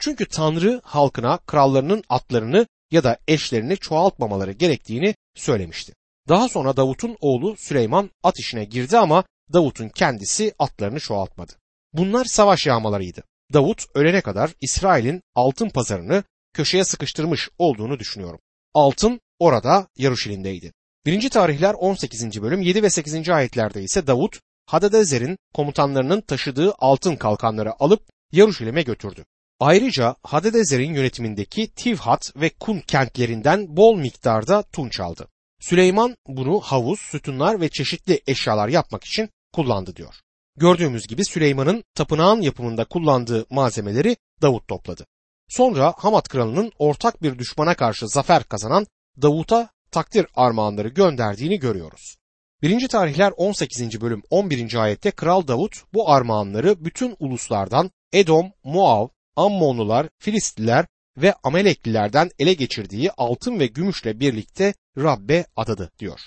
Çünkü 0.00 0.26
Tanrı 0.26 0.80
halkına 0.84 1.38
krallarının 1.38 2.04
atlarını 2.08 2.66
ya 2.90 3.04
da 3.04 3.18
eşlerini 3.28 3.76
çoğaltmamaları 3.76 4.52
gerektiğini 4.52 5.14
söylemişti. 5.34 5.94
Daha 6.28 6.48
sonra 6.48 6.76
Davut'un 6.76 7.16
oğlu 7.20 7.56
Süleyman 7.56 8.10
at 8.22 8.38
işine 8.38 8.64
girdi 8.64 8.98
ama 8.98 9.24
Davut'un 9.52 9.88
kendisi 9.88 10.54
atlarını 10.58 11.00
çoğaltmadı. 11.00 11.52
Bunlar 11.92 12.24
savaş 12.24 12.66
yağmalarıydı. 12.66 13.22
Davut 13.52 13.84
ölene 13.94 14.20
kadar 14.20 14.50
İsrail'in 14.60 15.22
altın 15.34 15.68
pazarını 15.68 16.24
köşeye 16.52 16.84
sıkıştırmış 16.84 17.48
olduğunu 17.58 17.98
düşünüyorum. 17.98 18.40
Altın 18.74 19.20
orada 19.38 19.88
Yaruşilim'deydi. 19.96 20.72
1. 21.06 21.30
tarihler 21.30 21.74
18. 21.74 22.42
bölüm 22.42 22.62
7 22.62 22.82
ve 22.82 22.90
8. 22.90 23.28
ayetlerde 23.28 23.82
ise 23.82 24.06
Davut 24.06 24.40
Hadadezer'in 24.66 25.38
komutanlarının 25.54 26.20
taşıdığı 26.20 26.74
altın 26.78 27.16
kalkanları 27.16 27.82
alıp 27.82 28.02
Yaruşilim'e 28.32 28.82
götürdü. 28.82 29.24
Ayrıca 29.60 30.16
Hadadezer'in 30.22 30.94
yönetimindeki 30.94 31.70
Tivhat 31.70 32.32
ve 32.36 32.50
Kun 32.50 32.80
kentlerinden 32.80 33.76
bol 33.76 33.96
miktarda 33.96 34.62
tunç 34.62 35.00
aldı. 35.00 35.28
Süleyman 35.68 36.16
bunu 36.26 36.60
havuz, 36.60 37.00
sütunlar 37.00 37.60
ve 37.60 37.68
çeşitli 37.68 38.20
eşyalar 38.26 38.68
yapmak 38.68 39.04
için 39.04 39.28
kullandı 39.52 39.96
diyor. 39.96 40.14
Gördüğümüz 40.56 41.06
gibi 41.06 41.24
Süleyman'ın 41.24 41.84
tapınağın 41.94 42.40
yapımında 42.40 42.84
kullandığı 42.84 43.46
malzemeleri 43.50 44.16
Davut 44.42 44.68
topladı. 44.68 45.06
Sonra 45.48 45.94
Hamat 45.96 46.28
kralının 46.28 46.72
ortak 46.78 47.22
bir 47.22 47.38
düşmana 47.38 47.74
karşı 47.74 48.08
zafer 48.08 48.44
kazanan 48.44 48.86
Davut'a 49.22 49.68
takdir 49.90 50.26
armağanları 50.34 50.88
gönderdiğini 50.88 51.58
görüyoruz. 51.58 52.16
1. 52.62 52.88
tarihler 52.88 53.32
18. 53.36 54.00
bölüm 54.00 54.22
11. 54.30 54.74
ayette 54.74 55.10
Kral 55.10 55.48
Davut 55.48 55.82
bu 55.94 56.10
armağanları 56.10 56.84
bütün 56.84 57.16
uluslardan 57.18 57.90
Edom, 58.12 58.52
Moav, 58.64 59.08
Ammonlular, 59.36 60.08
Filistliler 60.18 60.86
ve 61.16 61.34
Ameleklilerden 61.42 62.30
ele 62.38 62.54
geçirdiği 62.54 63.10
altın 63.12 63.58
ve 63.60 63.66
gümüşle 63.66 64.20
birlikte 64.20 64.74
Rabbe 64.98 65.46
adadı 65.56 65.90
diyor. 65.98 66.20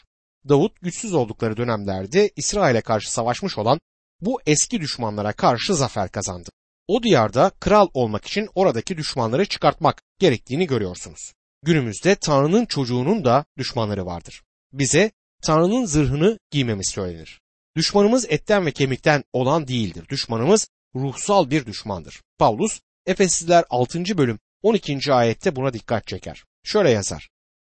Davut 0.49 0.81
güçsüz 0.81 1.13
oldukları 1.13 1.57
dönemlerde 1.57 2.31
İsrail'e 2.35 2.81
karşı 2.81 3.11
savaşmış 3.11 3.57
olan 3.57 3.79
bu 4.21 4.41
eski 4.45 4.81
düşmanlara 4.81 5.33
karşı 5.33 5.75
zafer 5.75 6.11
kazandı. 6.11 6.49
O 6.87 7.03
diyarda 7.03 7.51
kral 7.59 7.87
olmak 7.93 8.25
için 8.25 8.49
oradaki 8.55 8.97
düşmanları 8.97 9.45
çıkartmak 9.45 10.01
gerektiğini 10.19 10.67
görüyorsunuz. 10.67 11.33
Günümüzde 11.63 12.15
Tanrı'nın 12.15 12.65
çocuğunun 12.65 13.25
da 13.25 13.45
düşmanları 13.57 14.05
vardır. 14.05 14.43
Bize 14.73 15.11
Tanrı'nın 15.41 15.85
zırhını 15.85 16.39
giymemiz 16.51 16.89
söylenir. 16.89 17.41
Düşmanımız 17.75 18.25
etten 18.29 18.65
ve 18.65 18.71
kemikten 18.71 19.23
olan 19.33 19.67
değildir. 19.67 20.05
Düşmanımız 20.09 20.67
ruhsal 20.95 21.49
bir 21.49 21.65
düşmandır. 21.65 22.21
Paulus 22.37 22.79
Efesliler 23.05 23.65
6. 23.69 24.17
bölüm 24.17 24.39
12. 24.61 25.13
ayette 25.13 25.55
buna 25.55 25.73
dikkat 25.73 26.07
çeker. 26.07 26.43
Şöyle 26.63 26.89
yazar. 26.89 27.29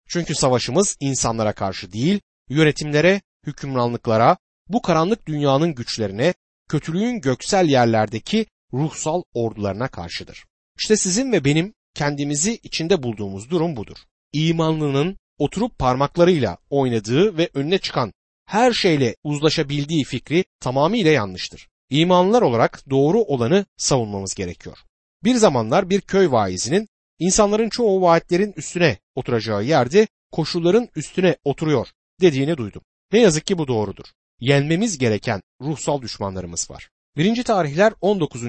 Çünkü 0.08 0.34
savaşımız 0.34 0.96
insanlara 1.00 1.52
karşı 1.52 1.92
değil, 1.92 2.20
yönetimlere, 2.48 3.20
hükümranlıklara, 3.46 4.36
bu 4.68 4.82
karanlık 4.82 5.26
dünyanın 5.26 5.74
güçlerine, 5.74 6.34
kötülüğün 6.68 7.20
göksel 7.20 7.68
yerlerdeki 7.68 8.46
ruhsal 8.72 9.22
ordularına 9.34 9.88
karşıdır. 9.88 10.44
İşte 10.78 10.96
sizin 10.96 11.32
ve 11.32 11.44
benim 11.44 11.74
kendimizi 11.94 12.60
içinde 12.62 13.02
bulduğumuz 13.02 13.50
durum 13.50 13.76
budur. 13.76 13.96
İmanlının 14.32 15.18
oturup 15.38 15.78
parmaklarıyla 15.78 16.58
oynadığı 16.70 17.38
ve 17.38 17.50
önüne 17.54 17.78
çıkan 17.78 18.12
her 18.46 18.72
şeyle 18.72 19.16
uzlaşabildiği 19.24 20.04
fikri 20.04 20.44
tamamıyla 20.60 21.10
yanlıştır. 21.10 21.68
İmanlılar 21.90 22.42
olarak 22.42 22.90
doğru 22.90 23.18
olanı 23.18 23.66
savunmamız 23.76 24.34
gerekiyor. 24.34 24.78
Bir 25.24 25.34
zamanlar 25.34 25.90
bir 25.90 26.00
köy 26.00 26.30
vaizinin 26.30 26.88
insanların 27.18 27.68
çoğu 27.68 28.02
vaatlerin 28.02 28.52
üstüne 28.56 28.98
oturacağı 29.14 29.64
yerde 29.64 30.08
koşulların 30.32 30.88
üstüne 30.96 31.36
oturuyor 31.44 31.88
dediğini 32.20 32.56
duydum. 32.56 32.82
Ne 33.12 33.20
yazık 33.20 33.46
ki 33.46 33.58
bu 33.58 33.68
doğrudur. 33.68 34.04
Yenmemiz 34.40 34.98
gereken 34.98 35.42
ruhsal 35.60 36.02
düşmanlarımız 36.02 36.70
var. 36.70 36.88
1. 37.16 37.42
tarihler 37.42 37.92
19. 38.00 38.42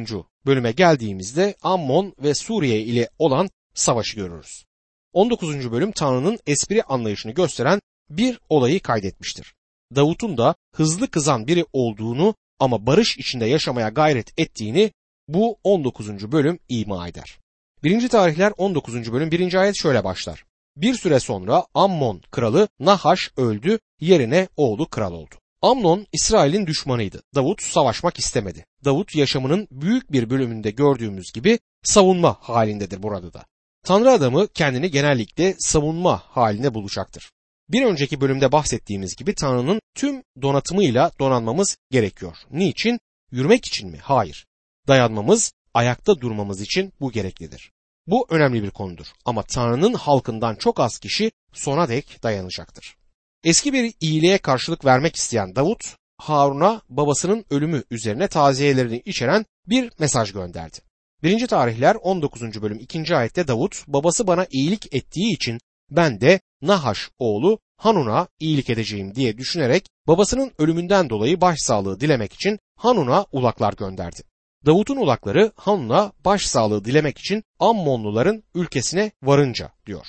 bölüme 0.45 0.71
geldiğimizde 0.71 1.55
Ammon 1.61 2.13
ve 2.23 2.33
Suriye 2.33 2.81
ile 2.81 3.09
olan 3.19 3.49
savaşı 3.73 4.15
görürüz. 4.15 4.65
19. 5.13 5.71
bölüm 5.71 5.91
Tanrı'nın 5.91 6.39
espri 6.47 6.83
anlayışını 6.83 7.31
gösteren 7.31 7.81
bir 8.09 8.39
olayı 8.49 8.79
kaydetmiştir. 8.79 9.53
Davut'un 9.95 10.37
da 10.37 10.55
hızlı 10.75 11.07
kızan 11.07 11.47
biri 11.47 11.65
olduğunu 11.73 12.35
ama 12.59 12.85
barış 12.85 13.17
içinde 13.17 13.45
yaşamaya 13.45 13.89
gayret 13.89 14.39
ettiğini 14.39 14.91
bu 15.33 15.57
19. 15.63 16.31
bölüm 16.31 16.59
ima 16.69 17.07
eder. 17.07 17.39
1. 17.83 18.09
tarihler 18.09 18.53
19. 18.57 19.11
bölüm 19.11 19.31
1. 19.31 19.53
ayet 19.53 19.75
şöyle 19.75 20.03
başlar. 20.03 20.45
Bir 20.77 20.93
süre 20.93 21.19
sonra 21.19 21.65
Ammon 21.73 22.21
kralı 22.31 22.67
Nahaş 22.79 23.31
öldü, 23.37 23.79
yerine 23.99 24.47
oğlu 24.57 24.89
kral 24.89 25.13
oldu. 25.13 25.35
Amnon 25.61 26.07
İsrail'in 26.13 26.67
düşmanıydı. 26.67 27.21
Davut 27.35 27.61
savaşmak 27.61 28.19
istemedi. 28.19 28.65
Davut 28.85 29.15
yaşamının 29.15 29.67
büyük 29.71 30.11
bir 30.11 30.29
bölümünde 30.29 30.71
gördüğümüz 30.71 31.31
gibi 31.33 31.59
savunma 31.83 32.37
halindedir 32.39 33.03
burada 33.03 33.33
da. 33.33 33.45
Tanrı 33.85 34.11
adamı 34.11 34.47
kendini 34.47 34.91
genellikle 34.91 35.55
savunma 35.59 36.21
haline 36.25 36.73
bulacaktır. 36.73 37.31
Bir 37.69 37.85
önceki 37.85 38.21
bölümde 38.21 38.51
bahsettiğimiz 38.51 39.15
gibi 39.15 39.35
Tanrı'nın 39.35 39.81
tüm 39.95 40.23
donatımıyla 40.41 41.11
donanmamız 41.19 41.77
gerekiyor. 41.91 42.37
Niçin? 42.51 42.99
Yürümek 43.31 43.65
için 43.65 43.89
mi? 43.89 43.97
Hayır. 44.01 44.48
Dayanmamız, 44.87 45.53
ayakta 45.73 46.21
durmamız 46.21 46.61
için 46.61 46.93
bu 47.01 47.11
gereklidir. 47.11 47.71
Bu 48.07 48.27
önemli 48.29 48.63
bir 48.63 48.71
konudur 48.71 49.05
ama 49.25 49.43
Tanrı'nın 49.43 49.93
halkından 49.93 50.55
çok 50.55 50.79
az 50.79 50.99
kişi 50.99 51.31
sona 51.53 51.89
dek 51.89 52.23
dayanacaktır. 52.23 52.95
Eski 53.43 53.73
bir 53.73 53.93
iyiliğe 54.01 54.37
karşılık 54.37 54.85
vermek 54.85 55.15
isteyen 55.15 55.55
Davut, 55.55 55.95
Harun'a 56.17 56.81
babasının 56.89 57.45
ölümü 57.49 57.83
üzerine 57.91 58.27
taziyelerini 58.27 59.01
içeren 59.05 59.45
bir 59.67 59.91
mesaj 59.99 60.31
gönderdi. 60.31 60.77
1. 61.23 61.47
tarihler 61.47 61.95
19. 61.95 62.41
bölüm 62.61 62.79
2. 62.79 63.15
ayette 63.15 63.47
Davut, 63.47 63.83
babası 63.87 64.27
bana 64.27 64.47
iyilik 64.51 64.95
ettiği 64.95 65.33
için 65.33 65.59
ben 65.91 66.21
de 66.21 66.39
Nahaş 66.61 67.09
oğlu 67.19 67.59
Hanun'a 67.77 68.27
iyilik 68.39 68.69
edeceğim 68.69 69.15
diye 69.15 69.37
düşünerek 69.37 69.89
babasının 70.07 70.51
ölümünden 70.57 71.09
dolayı 71.09 71.41
başsağlığı 71.41 71.99
dilemek 71.99 72.33
için 72.33 72.59
Hanun'a 72.75 73.25
ulaklar 73.31 73.73
gönderdi. 73.73 74.21
Davut'un 74.65 74.97
ulakları 74.97 75.51
Hanun'a 75.55 76.11
başsağlığı 76.25 76.85
dilemek 76.85 77.17
için 77.17 77.43
Ammonluların 77.59 78.43
ülkesine 78.55 79.11
varınca 79.23 79.71
diyor. 79.85 80.07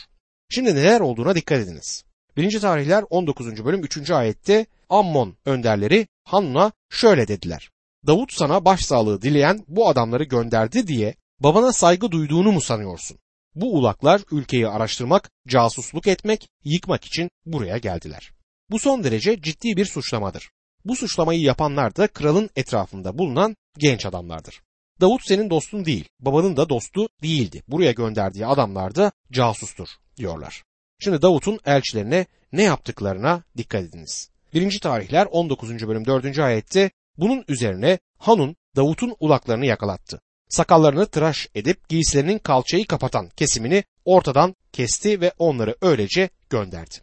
Şimdi 0.48 0.74
neler 0.74 1.00
olduğuna 1.00 1.34
dikkat 1.34 1.58
ediniz. 1.58 2.04
1. 2.36 2.60
tarihler 2.60 3.04
19. 3.10 3.64
bölüm 3.64 3.84
3. 3.84 4.10
ayette 4.10 4.66
Ammon 4.88 5.36
önderleri 5.44 6.06
Hanun'a 6.24 6.72
şöyle 6.90 7.28
dediler. 7.28 7.70
Davut 8.06 8.32
sana 8.32 8.64
başsağlığı 8.64 9.22
dileyen 9.22 9.64
bu 9.68 9.88
adamları 9.88 10.24
gönderdi 10.24 10.86
diye 10.86 11.14
babana 11.40 11.72
saygı 11.72 12.10
duyduğunu 12.10 12.52
mu 12.52 12.60
sanıyorsun? 12.60 13.18
Bu 13.54 13.78
ulaklar 13.78 14.22
ülkeyi 14.30 14.68
araştırmak, 14.68 15.30
casusluk 15.48 16.06
etmek, 16.06 16.48
yıkmak 16.64 17.04
için 17.04 17.30
buraya 17.46 17.78
geldiler. 17.78 18.32
Bu 18.70 18.78
son 18.78 19.04
derece 19.04 19.42
ciddi 19.42 19.76
bir 19.76 19.84
suçlamadır. 19.84 20.50
Bu 20.84 20.96
suçlamayı 20.96 21.40
yapanlar 21.40 21.96
da 21.96 22.06
kralın 22.06 22.50
etrafında 22.56 23.18
bulunan 23.18 23.56
genç 23.78 24.06
adamlardır. 24.06 24.60
Davut 25.00 25.26
senin 25.26 25.50
dostun 25.50 25.84
değil, 25.84 26.08
babanın 26.20 26.56
da 26.56 26.68
dostu 26.68 27.08
değildi. 27.22 27.62
Buraya 27.68 27.92
gönderdiği 27.92 28.46
adamlar 28.46 28.94
da 28.94 29.12
casustur 29.32 29.88
diyorlar. 30.16 30.62
Şimdi 30.98 31.22
Davut'un 31.22 31.58
elçilerine 31.66 32.26
ne 32.52 32.62
yaptıklarına 32.62 33.42
dikkat 33.56 33.82
ediniz. 33.82 34.30
1. 34.54 34.80
tarihler 34.80 35.26
19. 35.26 35.88
bölüm 35.88 36.06
4. 36.06 36.38
ayette 36.38 36.90
bunun 37.18 37.44
üzerine 37.48 37.98
Hanun 38.18 38.56
Davut'un 38.76 39.16
ulaklarını 39.20 39.66
yakalattı. 39.66 40.20
Sakallarını 40.48 41.06
tıraş 41.06 41.48
edip 41.54 41.88
giysilerinin 41.88 42.38
kalçayı 42.38 42.86
kapatan 42.86 43.28
kesimini 43.28 43.84
ortadan 44.04 44.56
kesti 44.72 45.20
ve 45.20 45.32
onları 45.38 45.76
öylece 45.80 46.28
gönderdi. 46.50 46.94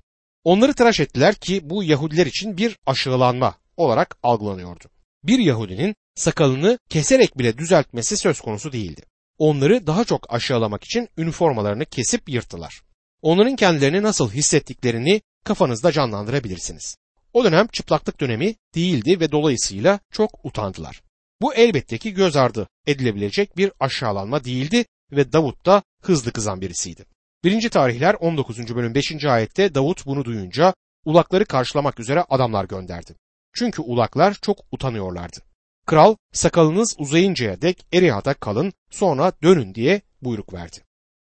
Onları 0.44 0.74
tıraş 0.74 1.00
ettiler 1.00 1.36
ki 1.36 1.70
bu 1.70 1.84
Yahudiler 1.84 2.26
için 2.26 2.58
bir 2.58 2.78
aşağılanma 2.86 3.56
olarak 3.78 4.18
algılanıyordu. 4.24 4.86
Bir 5.24 5.40
Yahudinin 5.40 5.96
sakalını 6.16 6.80
keserek 6.90 7.38
bile 7.38 7.58
düzeltmesi 7.58 8.18
söz 8.18 8.42
konusu 8.42 8.72
değildi. 8.72 9.02
onları 9.38 9.88
daha 9.88 10.06
çok 10.06 10.34
aşağılamak 10.34 10.84
için 10.84 11.10
üniformalarını 11.18 11.86
kesip 11.86 12.30
yırttılar. 12.30 12.82
Onların 13.22 13.56
kendilerini 13.56 14.04
nasıl 14.04 14.32
hissettiklerini 14.32 15.22
kafanızda 15.44 15.92
canlandırabilirsiniz. 15.92 16.98
O 17.34 17.44
dönem 17.44 17.68
çıplaklık 17.68 18.20
dönemi 18.20 18.56
değildi 18.76 19.20
ve 19.20 19.32
dolayısıyla 19.32 20.00
çok 20.12 20.46
utandılar. 20.46 21.02
Bu 21.42 21.54
elbette 21.54 21.98
ki 21.98 22.14
göz 22.14 22.36
ardı 22.36 22.68
edilebilecek 22.88 23.58
bir 23.58 23.72
aşağılanma 23.80 24.44
değildi 24.44 24.86
ve 25.12 25.34
Davut 25.34 25.66
da 25.66 25.84
hızlı 26.02 26.32
kızan 26.32 26.62
birisiydi. 26.62 27.06
1. 27.44 27.70
tarihler 27.70 28.14
19. 28.14 28.76
bölüm 28.76 28.96
5. 28.96 29.26
ayette 29.26 29.76
Davut 29.76 30.06
bunu 30.06 30.26
duyunca 30.26 30.74
ulakları 31.06 31.46
karşılamak 31.46 32.00
üzere 32.00 32.26
adamlar 32.30 32.66
gönderdi. 32.66 33.16
Çünkü 33.60 33.82
ulaklar 33.82 34.34
çok 34.42 34.58
utanıyorlardı. 34.72 35.38
Kral 35.86 36.16
sakalınız 36.34 36.96
uzayıncaya 36.98 37.62
dek 37.62 37.86
Eriha'da 37.94 38.34
kalın 38.34 38.74
sonra 38.90 39.32
dönün 39.44 39.76
diye 39.76 40.02
buyruk 40.22 40.54
verdi. 40.54 40.78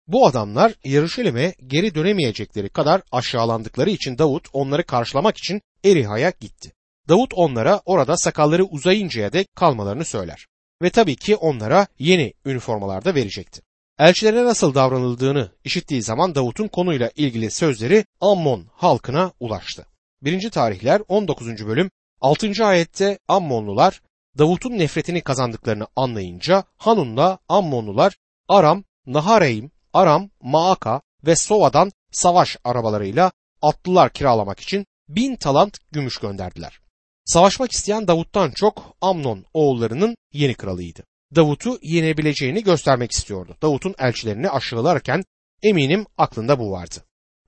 Bu 0.06 0.26
adamlar 0.26 0.74
Yarışilim'e 0.84 1.54
geri 1.66 1.94
dönemeyecekleri 1.94 2.68
kadar 2.68 3.02
aşağılandıkları 3.12 3.90
için 3.90 4.18
Davut 4.18 4.48
onları 4.52 4.86
karşılamak 4.86 5.36
için 5.36 5.60
Eriha'ya 5.84 6.32
gitti. 6.40 6.72
Davut 7.08 7.34
onlara 7.34 7.80
orada 7.84 8.16
sakalları 8.16 8.64
uzayıncaya 8.64 9.32
dek 9.32 9.56
kalmalarını 9.56 10.04
söyler. 10.04 10.46
Ve 10.82 10.90
tabii 10.90 11.16
ki 11.16 11.36
onlara 11.36 11.86
yeni 11.98 12.32
üniformalarda 12.44 13.14
verecekti. 13.14 13.62
Elçilere 13.98 14.44
nasıl 14.44 14.74
davranıldığını 14.74 15.50
işittiği 15.64 16.02
zaman 16.02 16.34
Davut'un 16.34 16.68
konuyla 16.68 17.10
ilgili 17.16 17.50
sözleri 17.50 18.04
Ammon 18.20 18.66
halkına 18.72 19.32
ulaştı. 19.40 19.86
1. 20.22 20.50
tarihler 20.50 21.02
19. 21.08 21.66
bölüm 21.66 21.90
6. 22.20 22.66
ayette 22.66 23.18
Ammonlular 23.28 24.02
Davut'un 24.38 24.78
nefretini 24.78 25.20
kazandıklarını 25.20 25.86
anlayınca 25.96 26.64
Hanun'la 26.76 27.38
Ammonlular 27.48 28.16
Aram, 28.48 28.84
Nahareim, 29.06 29.70
Aram, 29.92 30.30
Maaka 30.40 31.02
ve 31.26 31.36
Sova'dan 31.36 31.92
savaş 32.12 32.56
arabalarıyla 32.64 33.32
atlılar 33.62 34.12
kiralamak 34.12 34.60
için 34.60 34.86
bin 35.08 35.36
talant 35.36 35.78
gümüş 35.92 36.18
gönderdiler. 36.18 36.80
Savaşmak 37.24 37.72
isteyen 37.72 38.08
Davut'tan 38.08 38.50
çok 38.50 38.96
Amnon 39.00 39.44
oğullarının 39.54 40.16
yeni 40.32 40.54
kralıydı. 40.54 41.04
Davut'u 41.34 41.78
yenebileceğini 41.82 42.62
göstermek 42.62 43.12
istiyordu. 43.12 43.56
Davut'un 43.62 43.94
elçilerini 43.98 44.50
aşağılarken 44.50 45.24
eminim 45.62 46.06
aklında 46.18 46.58
bu 46.58 46.70
vardı. 46.70 46.94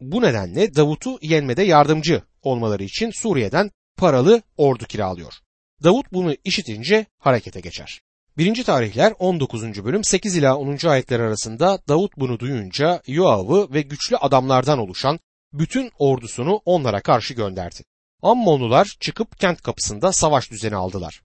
Bu 0.01 0.23
nedenle 0.23 0.75
Davut'u 0.75 1.19
yenmede 1.23 1.63
yardımcı 1.63 2.23
olmaları 2.43 2.85
için 2.85 3.11
Suriye'den 3.11 3.71
paralı 3.99 4.43
ordu 4.57 4.85
kiralıyor. 4.85 5.33
Davut 5.85 6.13
bunu 6.13 6.35
işitince 6.45 7.07
harekete 7.19 7.61
geçer. 7.61 8.01
1. 8.37 8.65
tarihler 8.65 9.15
19. 9.19 9.85
bölüm 9.85 10.05
8 10.05 10.37
ila 10.37 10.57
10. 10.57 10.87
ayetler 10.87 11.21
arasında 11.21 11.79
Davut 11.89 12.17
bunu 12.17 12.39
duyunca 12.39 13.03
Yoav'ı 13.07 13.73
ve 13.73 13.83
güçlü 13.83 14.17
adamlardan 14.17 14.79
oluşan 14.79 15.19
bütün 15.53 15.91
ordusunu 15.99 16.61
onlara 16.65 17.01
karşı 17.01 17.35
gönderdi. 17.35 17.85
Ammonlular 18.23 18.97
çıkıp 19.01 19.39
kent 19.39 19.63
kapısında 19.63 20.13
savaş 20.13 20.51
düzeni 20.51 20.77
aldılar. 20.77 21.23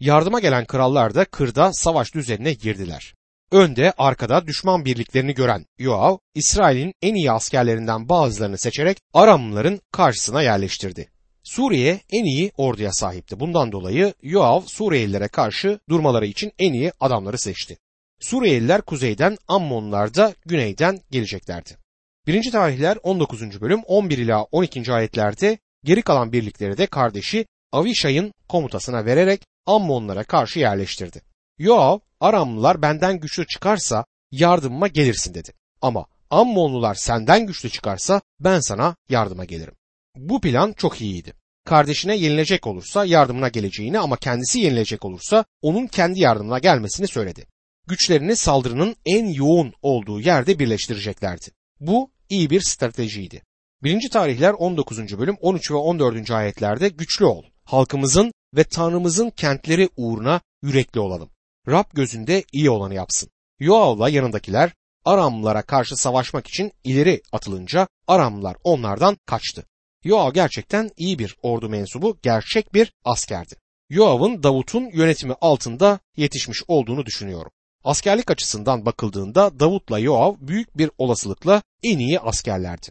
Yardıma 0.00 0.40
gelen 0.40 0.66
krallar 0.66 1.14
da 1.14 1.24
kırda 1.24 1.72
savaş 1.72 2.14
düzenine 2.14 2.52
girdiler. 2.52 3.14
Önde 3.50 3.92
arkada 3.98 4.46
düşman 4.46 4.84
birliklerini 4.84 5.34
gören 5.34 5.66
Yoav, 5.78 6.16
İsrail'in 6.34 6.94
en 7.02 7.14
iyi 7.14 7.32
askerlerinden 7.32 8.08
bazılarını 8.08 8.58
seçerek 8.58 8.98
Aramlıların 9.14 9.80
karşısına 9.92 10.42
yerleştirdi. 10.42 11.13
Suriye 11.44 12.00
en 12.10 12.24
iyi 12.24 12.52
orduya 12.56 12.92
sahipti. 12.92 13.40
Bundan 13.40 13.72
dolayı 13.72 14.14
Yoav 14.22 14.60
Suriyelilere 14.66 15.28
karşı 15.28 15.78
durmaları 15.88 16.26
için 16.26 16.52
en 16.58 16.72
iyi 16.72 16.92
adamları 17.00 17.38
seçti. 17.38 17.76
Suriyeliler 18.20 18.82
kuzeyden, 18.82 19.36
Ammonlar 19.48 20.14
da 20.14 20.34
güneyden 20.46 21.00
geleceklerdi. 21.10 21.76
1. 22.26 22.50
tarihler 22.50 22.98
19. 23.02 23.60
bölüm 23.60 23.82
11 23.86 24.18
ila 24.18 24.42
12. 24.42 24.92
ayetlerde 24.92 25.58
geri 25.84 26.02
kalan 26.02 26.32
birlikleri 26.32 26.78
de 26.78 26.86
kardeşi 26.86 27.46
Avişay'ın 27.72 28.32
komutasına 28.48 29.04
vererek 29.04 29.42
Ammonlara 29.66 30.24
karşı 30.24 30.58
yerleştirdi. 30.58 31.22
Yoav, 31.58 31.98
Aramlılar 32.20 32.82
benden 32.82 33.20
güçlü 33.20 33.46
çıkarsa 33.46 34.04
yardımıma 34.30 34.88
gelirsin 34.88 35.34
dedi. 35.34 35.52
Ama 35.82 36.06
Ammonlular 36.30 36.94
senden 36.94 37.46
güçlü 37.46 37.70
çıkarsa 37.70 38.20
ben 38.40 38.60
sana 38.60 38.96
yardıma 39.08 39.44
gelirim. 39.44 39.74
Bu 40.16 40.40
plan 40.40 40.72
çok 40.72 41.00
iyiydi. 41.00 41.32
Kardeşine 41.64 42.16
yenilecek 42.16 42.66
olursa 42.66 43.04
yardımına 43.04 43.48
geleceğini 43.48 43.98
ama 43.98 44.16
kendisi 44.16 44.58
yenilecek 44.58 45.04
olursa 45.04 45.44
onun 45.62 45.86
kendi 45.86 46.20
yardımına 46.20 46.58
gelmesini 46.58 47.08
söyledi. 47.08 47.46
Güçlerini 47.86 48.36
saldırının 48.36 48.96
en 49.06 49.26
yoğun 49.26 49.72
olduğu 49.82 50.20
yerde 50.20 50.58
birleştireceklerdi. 50.58 51.46
Bu 51.80 52.10
iyi 52.28 52.50
bir 52.50 52.60
stratejiydi. 52.60 53.42
1. 53.82 54.10
tarihler 54.10 54.52
19. 54.52 55.18
bölüm 55.18 55.36
13 55.40 55.70
ve 55.70 55.74
14. 55.74 56.30
ayetlerde 56.30 56.88
güçlü 56.88 57.24
ol. 57.24 57.42
Halkımızın 57.64 58.32
ve 58.56 58.64
Tanrımızın 58.64 59.30
kentleri 59.30 59.88
uğruna 59.96 60.40
yürekli 60.62 61.00
olalım. 61.00 61.30
Rab 61.68 61.84
gözünde 61.94 62.44
iyi 62.52 62.70
olanı 62.70 62.94
yapsın. 62.94 63.30
Yoav'la 63.58 64.08
yanındakiler 64.08 64.72
Aramlılara 65.04 65.62
karşı 65.62 65.96
savaşmak 65.96 66.46
için 66.46 66.72
ileri 66.84 67.22
atılınca 67.32 67.88
Aramlılar 68.06 68.56
onlardan 68.64 69.16
kaçtı. 69.26 69.66
Yoav 70.04 70.32
gerçekten 70.32 70.90
iyi 70.96 71.18
bir 71.18 71.36
ordu 71.42 71.68
mensubu, 71.68 72.18
gerçek 72.22 72.74
bir 72.74 72.92
askerdi. 73.04 73.54
Yoav'ın 73.90 74.42
Davut'un 74.42 74.90
yönetimi 74.92 75.34
altında 75.40 75.98
yetişmiş 76.16 76.62
olduğunu 76.68 77.06
düşünüyorum. 77.06 77.52
Askerlik 77.84 78.30
açısından 78.30 78.86
bakıldığında 78.86 79.60
Davut'la 79.60 79.98
Yoav 79.98 80.34
büyük 80.40 80.78
bir 80.78 80.90
olasılıkla 80.98 81.62
en 81.82 81.98
iyi 81.98 82.20
askerlerdi. 82.20 82.86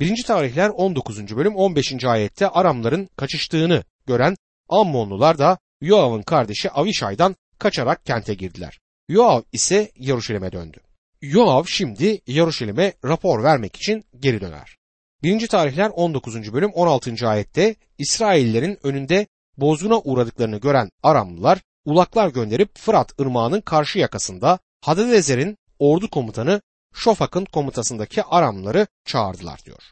1. 0.00 0.24
tarihler 0.26 0.68
19. 0.68 1.36
bölüm 1.36 1.56
15. 1.56 2.04
ayette 2.04 2.48
Aramların 2.48 3.08
kaçıştığını 3.16 3.84
gören 4.06 4.36
Ammonlular 4.68 5.38
da 5.38 5.58
Yoav'ın 5.80 6.22
kardeşi 6.22 6.70
Avişay'dan 6.70 7.36
kaçarak 7.58 8.06
kente 8.06 8.34
girdiler. 8.34 8.78
Yoav 9.08 9.42
ise 9.52 9.92
Yaruşilim'e 9.96 10.52
döndü. 10.52 10.78
Yoav 11.22 11.64
şimdi 11.64 12.20
Yaruşilim'e 12.26 12.92
rapor 13.04 13.42
vermek 13.42 13.76
için 13.76 14.04
geri 14.20 14.40
döner. 14.40 14.76
1. 15.22 15.48
tarihler 15.48 15.90
19. 15.94 16.52
bölüm 16.52 16.70
16. 16.72 17.28
ayette 17.28 17.74
İsraillerin 17.98 18.78
önünde 18.82 19.26
bozguna 19.56 19.98
uğradıklarını 19.98 20.56
gören 20.56 20.90
Aramlılar 21.02 21.60
ulaklar 21.84 22.28
gönderip 22.28 22.78
Fırat 22.78 23.20
ırmağının 23.20 23.60
karşı 23.60 23.98
yakasında 23.98 24.58
Hadadezer'in 24.80 25.56
ordu 25.78 26.10
komutanı 26.10 26.60
Şofak'ın 26.94 27.44
komutasındaki 27.44 28.22
Aramlıları 28.22 28.86
çağırdılar 29.04 29.60
diyor. 29.64 29.82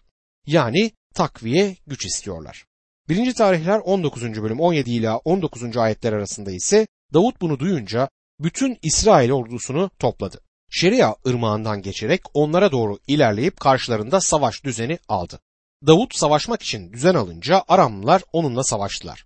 Yani 0.46 0.90
takviye 1.14 1.76
güç 1.86 2.06
istiyorlar. 2.06 2.64
1. 3.08 3.34
tarihler 3.34 3.78
19. 3.78 4.42
bölüm 4.42 4.60
17 4.60 4.90
ila 4.90 5.16
19. 5.16 5.76
ayetler 5.76 6.12
arasında 6.12 6.50
ise 6.50 6.86
Davut 7.14 7.40
bunu 7.40 7.58
duyunca 7.58 8.08
bütün 8.40 8.78
İsrail 8.82 9.30
ordusunu 9.30 9.90
topladı. 9.98 10.40
Şeria 10.70 11.14
ırmağından 11.26 11.82
geçerek 11.82 12.22
onlara 12.34 12.72
doğru 12.72 12.98
ilerleyip 13.06 13.60
karşılarında 13.60 14.20
savaş 14.20 14.64
düzeni 14.64 14.98
aldı. 15.08 15.40
Davut 15.86 16.14
savaşmak 16.14 16.62
için 16.62 16.92
düzen 16.92 17.14
alınca 17.14 17.62
Aramlılar 17.68 18.22
onunla 18.32 18.64
savaştılar. 18.64 19.24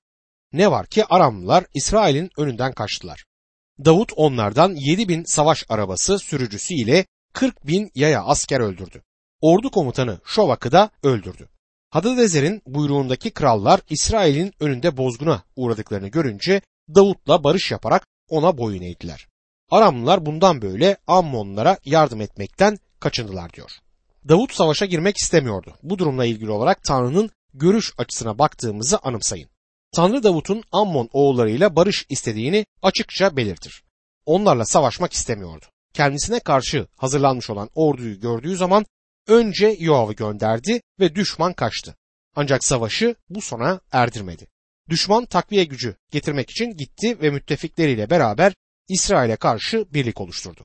Ne 0.52 0.70
var 0.70 0.86
ki 0.86 1.04
Aramlılar 1.04 1.64
İsrail'in 1.74 2.30
önünden 2.36 2.72
kaçtılar. 2.72 3.24
Davut 3.84 4.12
onlardan 4.16 4.74
7 4.74 5.08
bin 5.08 5.24
savaş 5.24 5.64
arabası 5.68 6.18
sürücüsü 6.18 6.74
ile 6.74 7.06
40 7.32 7.66
bin 7.66 7.90
yaya 7.94 8.24
asker 8.24 8.60
öldürdü. 8.60 9.02
Ordu 9.40 9.70
komutanı 9.70 10.20
Şovak'ı 10.24 10.72
da 10.72 10.90
öldürdü. 11.02 11.48
Hadadezer'in 11.90 12.62
buyruğundaki 12.66 13.30
krallar 13.30 13.80
İsrail'in 13.90 14.52
önünde 14.60 14.96
bozguna 14.96 15.42
uğradıklarını 15.56 16.08
görünce 16.08 16.62
Davut'la 16.94 17.44
barış 17.44 17.70
yaparak 17.70 18.06
ona 18.28 18.58
boyun 18.58 18.82
eğdiler. 18.82 19.33
Aramlılar 19.70 20.26
bundan 20.26 20.62
böyle 20.62 20.96
Ammonlara 21.06 21.78
yardım 21.84 22.20
etmekten 22.20 22.78
kaçındılar 23.00 23.52
diyor. 23.52 23.70
Davut 24.28 24.54
savaşa 24.54 24.86
girmek 24.86 25.16
istemiyordu. 25.16 25.74
Bu 25.82 25.98
durumla 25.98 26.24
ilgili 26.24 26.50
olarak 26.50 26.82
Tanrı'nın 26.82 27.30
görüş 27.54 27.92
açısına 27.98 28.38
baktığımızı 28.38 28.98
anımsayın. 28.98 29.48
Tanrı 29.96 30.22
Davut'un 30.22 30.62
Ammon 30.72 31.08
oğullarıyla 31.12 31.76
barış 31.76 32.06
istediğini 32.08 32.66
açıkça 32.82 33.36
belirtir. 33.36 33.82
Onlarla 34.26 34.64
savaşmak 34.64 35.12
istemiyordu. 35.12 35.66
Kendisine 35.94 36.40
karşı 36.40 36.86
hazırlanmış 36.96 37.50
olan 37.50 37.70
orduyu 37.74 38.20
gördüğü 38.20 38.56
zaman 38.56 38.86
önce 39.28 39.76
Yoav'ı 39.78 40.12
gönderdi 40.12 40.80
ve 41.00 41.14
düşman 41.14 41.52
kaçtı. 41.52 41.96
Ancak 42.36 42.64
savaşı 42.64 43.14
bu 43.30 43.40
sona 43.40 43.80
erdirmedi. 43.92 44.46
Düşman 44.88 45.24
takviye 45.24 45.64
gücü 45.64 45.96
getirmek 46.10 46.50
için 46.50 46.76
gitti 46.76 47.20
ve 47.20 47.30
müttefikleriyle 47.30 48.10
beraber 48.10 48.54
İsrail'e 48.88 49.36
karşı 49.36 49.86
birlik 49.94 50.20
oluşturdu. 50.20 50.64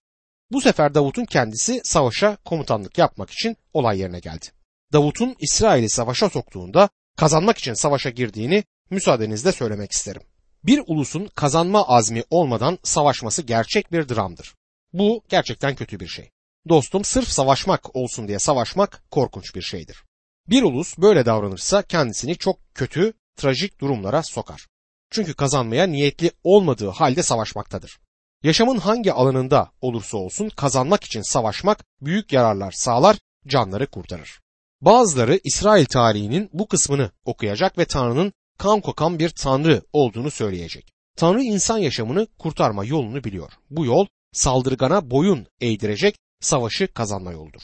Bu 0.51 0.61
sefer 0.61 0.95
Davut'un 0.95 1.25
kendisi 1.25 1.81
savaşa 1.83 2.37
komutanlık 2.45 2.97
yapmak 2.97 3.29
için 3.31 3.57
olay 3.73 3.99
yerine 3.99 4.19
geldi. 4.19 4.45
Davut'un 4.93 5.35
İsrail'i 5.39 5.89
savaşa 5.89 6.29
soktuğunda 6.29 6.89
kazanmak 7.17 7.57
için 7.57 7.73
savaşa 7.73 8.09
girdiğini 8.09 8.63
müsaadenizle 8.89 9.51
söylemek 9.51 9.91
isterim. 9.91 10.21
Bir 10.63 10.83
ulusun 10.87 11.29
kazanma 11.35 11.87
azmi 11.87 12.23
olmadan 12.29 12.79
savaşması 12.83 13.41
gerçek 13.41 13.91
bir 13.91 14.09
dramdır. 14.09 14.55
Bu 14.93 15.23
gerçekten 15.29 15.75
kötü 15.75 15.99
bir 15.99 16.07
şey. 16.07 16.29
Dostum 16.69 17.03
sırf 17.03 17.27
savaşmak 17.27 17.95
olsun 17.95 18.27
diye 18.27 18.39
savaşmak 18.39 19.03
korkunç 19.11 19.55
bir 19.55 19.61
şeydir. 19.61 20.03
Bir 20.47 20.63
ulus 20.63 20.97
böyle 20.97 21.25
davranırsa 21.25 21.81
kendisini 21.81 22.37
çok 22.37 22.75
kötü, 22.75 23.13
trajik 23.35 23.81
durumlara 23.81 24.23
sokar. 24.23 24.67
Çünkü 25.11 25.33
kazanmaya 25.33 25.87
niyetli 25.87 26.31
olmadığı 26.43 26.89
halde 26.89 27.23
savaşmaktadır. 27.23 27.99
Yaşamın 28.43 28.77
hangi 28.77 29.13
alanında 29.13 29.71
olursa 29.81 30.17
olsun 30.17 30.49
kazanmak 30.49 31.03
için 31.03 31.21
savaşmak 31.21 31.85
büyük 32.01 32.33
yararlar 32.33 32.71
sağlar, 32.71 33.17
canları 33.47 33.87
kurtarır. 33.87 34.39
Bazıları 34.81 35.39
İsrail 35.43 35.85
tarihinin 35.85 36.49
bu 36.53 36.67
kısmını 36.67 37.11
okuyacak 37.25 37.77
ve 37.77 37.85
Tanrı'nın 37.85 38.33
kan 38.57 38.81
kokan 38.81 39.19
bir 39.19 39.29
Tanrı 39.29 39.81
olduğunu 39.93 40.31
söyleyecek. 40.31 40.93
Tanrı 41.17 41.41
insan 41.41 41.77
yaşamını 41.77 42.27
kurtarma 42.39 42.85
yolunu 42.85 43.23
biliyor. 43.23 43.51
Bu 43.69 43.85
yol 43.85 44.05
saldırgana 44.33 45.11
boyun 45.11 45.47
eğdirecek 45.61 46.15
savaşı 46.39 46.93
kazanma 46.93 47.31
yoludur. 47.31 47.61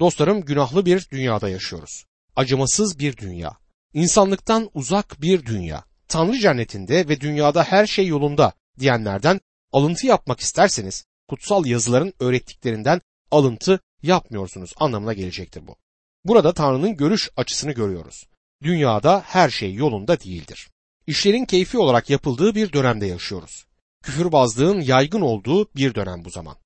Dostlarım 0.00 0.40
günahlı 0.40 0.86
bir 0.86 1.08
dünyada 1.10 1.48
yaşıyoruz. 1.48 2.04
Acımasız 2.36 2.98
bir 2.98 3.16
dünya. 3.16 3.56
İnsanlıktan 3.94 4.70
uzak 4.74 5.22
bir 5.22 5.46
dünya. 5.46 5.84
Tanrı 6.08 6.38
cennetinde 6.38 7.08
ve 7.08 7.20
dünyada 7.20 7.64
her 7.64 7.86
şey 7.86 8.06
yolunda 8.06 8.52
diyenlerden 8.78 9.40
alıntı 9.72 10.06
yapmak 10.06 10.40
isterseniz 10.40 11.04
kutsal 11.28 11.66
yazıların 11.66 12.12
öğrettiklerinden 12.20 13.00
alıntı 13.30 13.80
yapmıyorsunuz 14.02 14.72
anlamına 14.76 15.12
gelecektir 15.12 15.66
bu. 15.66 15.76
Burada 16.24 16.54
Tanrı'nın 16.54 16.96
görüş 16.96 17.30
açısını 17.36 17.72
görüyoruz. 17.72 18.24
Dünyada 18.62 19.22
her 19.26 19.50
şey 19.50 19.74
yolunda 19.74 20.20
değildir. 20.20 20.68
İşlerin 21.06 21.44
keyfi 21.44 21.78
olarak 21.78 22.10
yapıldığı 22.10 22.54
bir 22.54 22.72
dönemde 22.72 23.06
yaşıyoruz. 23.06 23.66
Küfürbazlığın 24.02 24.80
yaygın 24.80 25.20
olduğu 25.20 25.68
bir 25.76 25.94
dönem 25.94 26.24
bu 26.24 26.30
zaman. 26.30 26.56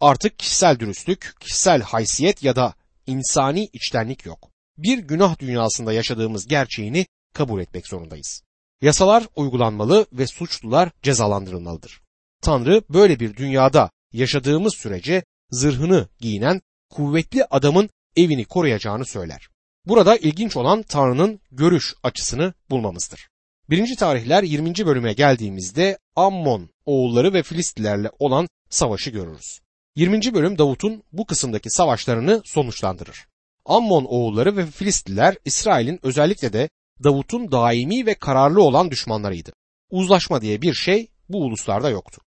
Artık 0.00 0.38
kişisel 0.38 0.78
dürüstlük, 0.78 1.34
kişisel 1.40 1.82
haysiyet 1.82 2.42
ya 2.42 2.56
da 2.56 2.74
insani 3.06 3.68
içtenlik 3.72 4.26
yok. 4.26 4.50
Bir 4.78 4.98
günah 4.98 5.38
dünyasında 5.38 5.92
yaşadığımız 5.92 6.46
gerçeğini 6.46 7.06
kabul 7.34 7.60
etmek 7.60 7.86
zorundayız. 7.86 8.42
Yasalar 8.82 9.26
uygulanmalı 9.36 10.06
ve 10.12 10.26
suçlular 10.26 10.90
cezalandırılmalıdır. 11.02 12.00
Tanrı 12.42 12.82
böyle 12.90 13.20
bir 13.20 13.36
dünyada 13.36 13.90
yaşadığımız 14.12 14.74
sürece 14.74 15.24
zırhını 15.50 16.08
giyinen 16.20 16.60
kuvvetli 16.90 17.44
adamın 17.44 17.90
evini 18.16 18.44
koruyacağını 18.44 19.06
söyler. 19.06 19.48
Burada 19.86 20.16
ilginç 20.16 20.56
olan 20.56 20.82
Tanrı'nın 20.82 21.40
görüş 21.50 21.94
açısını 22.02 22.54
bulmamızdır. 22.70 23.28
Birinci 23.70 23.96
tarihler 23.96 24.42
20. 24.42 24.86
bölüme 24.86 25.12
geldiğimizde 25.12 25.98
Ammon 26.16 26.68
oğulları 26.84 27.32
ve 27.32 27.42
Filistlilerle 27.42 28.10
olan 28.18 28.48
savaşı 28.70 29.10
görürüz. 29.10 29.60
20. 29.96 30.34
bölüm 30.34 30.58
Davut'un 30.58 31.02
bu 31.12 31.26
kısımdaki 31.26 31.70
savaşlarını 31.70 32.42
sonuçlandırır. 32.44 33.26
Ammon 33.64 34.04
oğulları 34.04 34.56
ve 34.56 34.66
Filistliler 34.66 35.36
İsrail'in 35.44 36.00
özellikle 36.02 36.52
de 36.52 36.68
Davut'un 37.04 37.52
daimi 37.52 38.06
ve 38.06 38.14
kararlı 38.14 38.62
olan 38.62 38.90
düşmanlarıydı. 38.90 39.52
Uzlaşma 39.90 40.40
diye 40.40 40.62
bir 40.62 40.74
şey 40.74 41.08
bu 41.28 41.38
uluslarda 41.38 41.90
yoktu. 41.90 42.20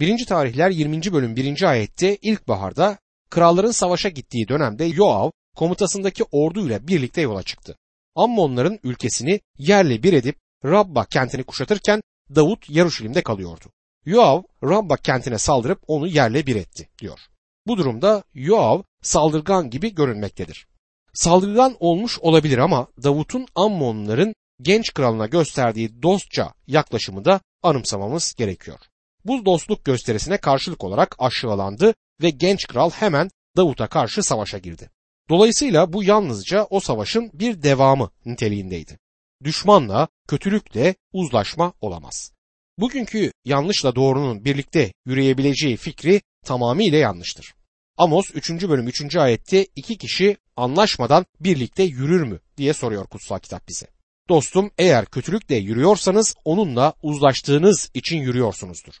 1. 0.00 0.26
tarihler 0.26 0.70
20. 0.70 1.12
bölüm 1.12 1.36
1. 1.36 1.62
ayette 1.62 2.16
ilkbaharda 2.16 2.98
kralların 3.30 3.70
savaşa 3.70 4.08
gittiği 4.08 4.48
dönemde 4.48 4.84
Yoav 4.84 5.30
komutasındaki 5.56 6.24
orduyla 6.32 6.88
birlikte 6.88 7.20
yola 7.20 7.42
çıktı. 7.42 7.76
Ammonların 8.14 8.78
ülkesini 8.82 9.40
yerle 9.58 10.02
bir 10.02 10.12
edip 10.12 10.36
Rabba 10.64 11.04
kentini 11.04 11.44
kuşatırken 11.44 12.00
Davut 12.34 12.70
Yaruşilim'de 12.70 13.22
kalıyordu. 13.22 13.64
Yoav 14.04 14.42
Rabba 14.64 14.96
kentine 14.96 15.38
saldırıp 15.38 15.80
onu 15.86 16.06
yerle 16.06 16.46
bir 16.46 16.56
etti 16.56 16.88
diyor. 16.98 17.18
Bu 17.66 17.76
durumda 17.78 18.22
Yoav 18.34 18.82
saldırgan 19.02 19.70
gibi 19.70 19.94
görünmektedir. 19.94 20.66
Saldırgan 21.14 21.76
olmuş 21.80 22.18
olabilir 22.18 22.58
ama 22.58 22.86
Davut'un 23.02 23.46
Ammonların 23.54 24.34
genç 24.60 24.94
kralına 24.94 25.26
gösterdiği 25.26 26.02
dostça 26.02 26.52
yaklaşımı 26.66 27.24
da 27.24 27.40
anımsamamız 27.62 28.34
gerekiyor. 28.34 28.78
Bu 29.26 29.44
dostluk 29.44 29.84
gösterisine 29.84 30.36
karşılık 30.36 30.84
olarak 30.84 31.16
aşağılandı 31.18 31.94
ve 32.22 32.30
genç 32.30 32.66
kral 32.66 32.90
hemen 32.90 33.30
Davut'a 33.56 33.86
karşı 33.86 34.22
savaşa 34.22 34.58
girdi. 34.58 34.90
Dolayısıyla 35.30 35.92
bu 35.92 36.04
yalnızca 36.04 36.64
o 36.70 36.80
savaşın 36.80 37.30
bir 37.34 37.62
devamı 37.62 38.10
niteliğindeydi. 38.24 38.98
Düşmanla, 39.44 40.08
kötülükle 40.28 40.94
uzlaşma 41.12 41.72
olamaz. 41.80 42.32
Bugünkü 42.78 43.32
yanlışla 43.44 43.96
doğrunun 43.96 44.44
birlikte 44.44 44.92
yürüyebileceği 45.06 45.76
fikri 45.76 46.20
tamamıyla 46.44 46.98
yanlıştır. 46.98 47.54
Amos 47.96 48.30
3. 48.34 48.50
bölüm 48.50 48.88
3. 48.88 49.16
ayette 49.16 49.66
iki 49.76 49.98
kişi 49.98 50.36
anlaşmadan 50.56 51.26
birlikte 51.40 51.82
yürür 51.82 52.22
mü 52.22 52.40
diye 52.56 52.72
soruyor 52.72 53.06
kutsal 53.06 53.38
kitap 53.38 53.68
bize. 53.68 53.86
Dostum 54.28 54.70
eğer 54.78 55.06
kötülükle 55.06 55.56
yürüyorsanız 55.56 56.34
onunla 56.44 56.92
uzlaştığınız 57.02 57.90
için 57.94 58.16
yürüyorsunuzdur. 58.18 58.94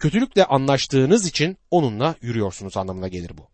Kötülükle 0.00 0.44
anlaştığınız 0.44 1.26
için 1.26 1.56
onunla 1.70 2.14
yürüyorsunuz 2.22 2.76
anlamına 2.76 3.08
gelir 3.08 3.30
bu. 3.38 3.48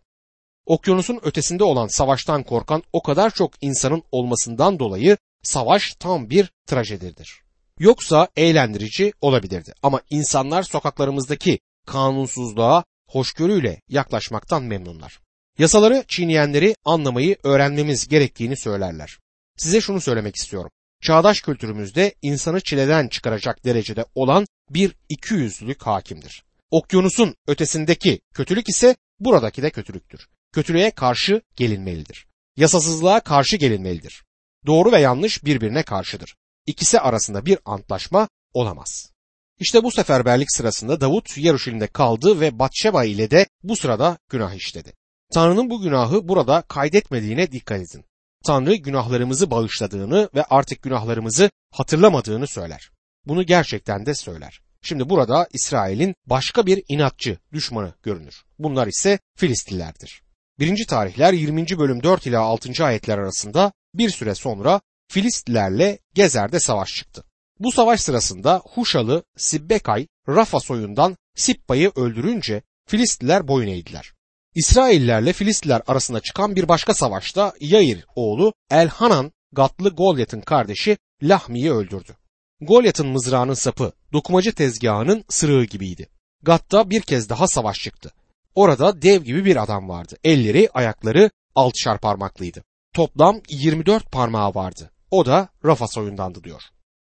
Okyanusun 0.65 1.19
ötesinde 1.23 1.63
olan 1.63 1.87
savaştan 1.87 2.43
korkan 2.43 2.83
o 2.93 3.03
kadar 3.03 3.29
çok 3.29 3.51
insanın 3.61 4.03
olmasından 4.11 4.79
dolayı 4.79 5.17
savaş 5.43 5.95
tam 5.95 6.29
bir 6.29 6.51
trajedidir. 6.67 7.41
Yoksa 7.79 8.27
eğlendirici 8.35 9.13
olabilirdi 9.21 9.73
ama 9.83 10.01
insanlar 10.09 10.63
sokaklarımızdaki 10.63 11.59
kanunsuzluğa 11.87 12.83
hoşgörüyle 13.09 13.81
yaklaşmaktan 13.89 14.63
memnunlar. 14.63 15.19
Yasaları 15.59 16.03
çiğneyenleri 16.07 16.75
anlamayı 16.85 17.37
öğrenmemiz 17.43 18.07
gerektiğini 18.07 18.57
söylerler. 18.57 19.17
Size 19.57 19.81
şunu 19.81 20.01
söylemek 20.01 20.35
istiyorum. 20.35 20.71
Çağdaş 21.01 21.41
kültürümüzde 21.41 22.15
insanı 22.21 22.61
çileden 22.61 23.07
çıkaracak 23.07 23.65
derecede 23.65 24.05
olan 24.15 24.45
bir 24.69 24.95
ikiyüzlülük 25.09 25.81
hakimdir. 25.81 26.43
Okyanusun 26.71 27.35
ötesindeki 27.47 28.19
kötülük 28.33 28.69
ise 28.69 28.95
buradaki 29.19 29.61
de 29.61 29.69
kötülüktür. 29.69 30.27
Kötülüğe 30.51 30.91
karşı 30.91 31.41
gelinmelidir. 31.55 32.27
Yasasızlığa 32.57 33.19
karşı 33.19 33.57
gelinmelidir. 33.57 34.23
Doğru 34.65 34.91
ve 34.91 34.99
yanlış 34.99 35.45
birbirine 35.45 35.83
karşıdır. 35.83 36.35
İkisi 36.65 36.99
arasında 36.99 37.45
bir 37.45 37.59
antlaşma 37.65 38.29
olamaz. 38.53 39.11
İşte 39.59 39.83
bu 39.83 39.91
seferberlik 39.91 40.51
sırasında 40.51 41.01
Davut 41.01 41.37
Yaruşilim'de 41.37 41.87
kaldı 41.87 42.39
ve 42.39 42.59
Batşeba 42.59 43.03
ile 43.03 43.31
de 43.31 43.47
bu 43.63 43.75
sırada 43.75 44.17
günah 44.29 44.53
işledi. 44.53 44.93
Tanrı'nın 45.33 45.69
bu 45.69 45.81
günahı 45.81 46.27
burada 46.27 46.61
kaydetmediğine 46.61 47.51
dikkat 47.51 47.81
edin. 47.81 48.05
Tanrı 48.45 48.75
günahlarımızı 48.75 49.51
bağışladığını 49.51 50.29
ve 50.35 50.43
artık 50.43 50.81
günahlarımızı 50.81 51.49
hatırlamadığını 51.71 52.47
söyler. 52.47 52.91
Bunu 53.27 53.45
gerçekten 53.45 54.05
de 54.05 54.13
söyler. 54.15 54.61
Şimdi 54.81 55.09
burada 55.09 55.47
İsrail'in 55.53 56.15
başka 56.25 56.65
bir 56.65 56.83
inatçı 56.87 57.37
düşmanı 57.53 57.93
görünür. 58.03 58.43
Bunlar 58.59 58.87
ise 58.87 59.19
Filistlilerdir. 59.35 60.21
1. 60.59 60.85
tarihler 60.87 61.33
20. 61.33 61.65
bölüm 61.79 62.03
4 62.03 62.27
ila 62.27 62.41
6. 62.41 62.85
ayetler 62.85 63.17
arasında 63.17 63.71
bir 63.93 64.09
süre 64.09 64.35
sonra 64.35 64.81
Filistlilerle 65.11 65.99
Gezer'de 66.13 66.59
savaş 66.59 66.89
çıktı. 66.89 67.23
Bu 67.59 67.71
savaş 67.71 68.01
sırasında 68.01 68.61
Huşalı 68.65 69.23
Sibbekay 69.37 70.07
Rafa 70.29 70.59
soyundan 70.59 71.17
Sippa'yı 71.35 71.91
öldürünce 71.95 72.61
Filistliler 72.87 73.47
boyun 73.47 73.67
eğdiler. 73.67 74.13
İsraillerle 74.55 75.33
Filistliler 75.33 75.81
arasında 75.87 76.19
çıkan 76.19 76.55
bir 76.55 76.67
başka 76.67 76.93
savaşta 76.93 77.53
Yair 77.59 78.05
oğlu 78.15 78.53
Elhanan 78.71 79.31
Gatlı 79.51 79.89
Golyat'ın 79.89 80.41
kardeşi 80.41 80.97
Lahmi'yi 81.23 81.71
öldürdü. 81.71 82.15
Golyat'ın 82.61 83.07
mızrağının 83.07 83.53
sapı 83.53 83.91
dokumacı 84.13 84.55
tezgahının 84.55 85.25
sırığı 85.29 85.65
gibiydi. 85.65 86.09
Gat'ta 86.43 86.89
bir 86.89 87.01
kez 87.01 87.29
daha 87.29 87.47
savaş 87.47 87.77
çıktı. 87.77 88.13
Orada 88.55 89.01
dev 89.01 89.23
gibi 89.23 89.45
bir 89.45 89.63
adam 89.63 89.89
vardı. 89.89 90.17
Elleri, 90.23 90.69
ayakları 90.73 91.29
altışar 91.55 91.99
parmaklıydı. 91.99 92.63
Toplam 92.93 93.41
24 93.49 94.11
parmağı 94.11 94.55
vardı. 94.55 94.91
O 95.11 95.25
da 95.25 95.49
Rafa 95.65 95.87
soyundandı 95.87 96.43
diyor. 96.43 96.61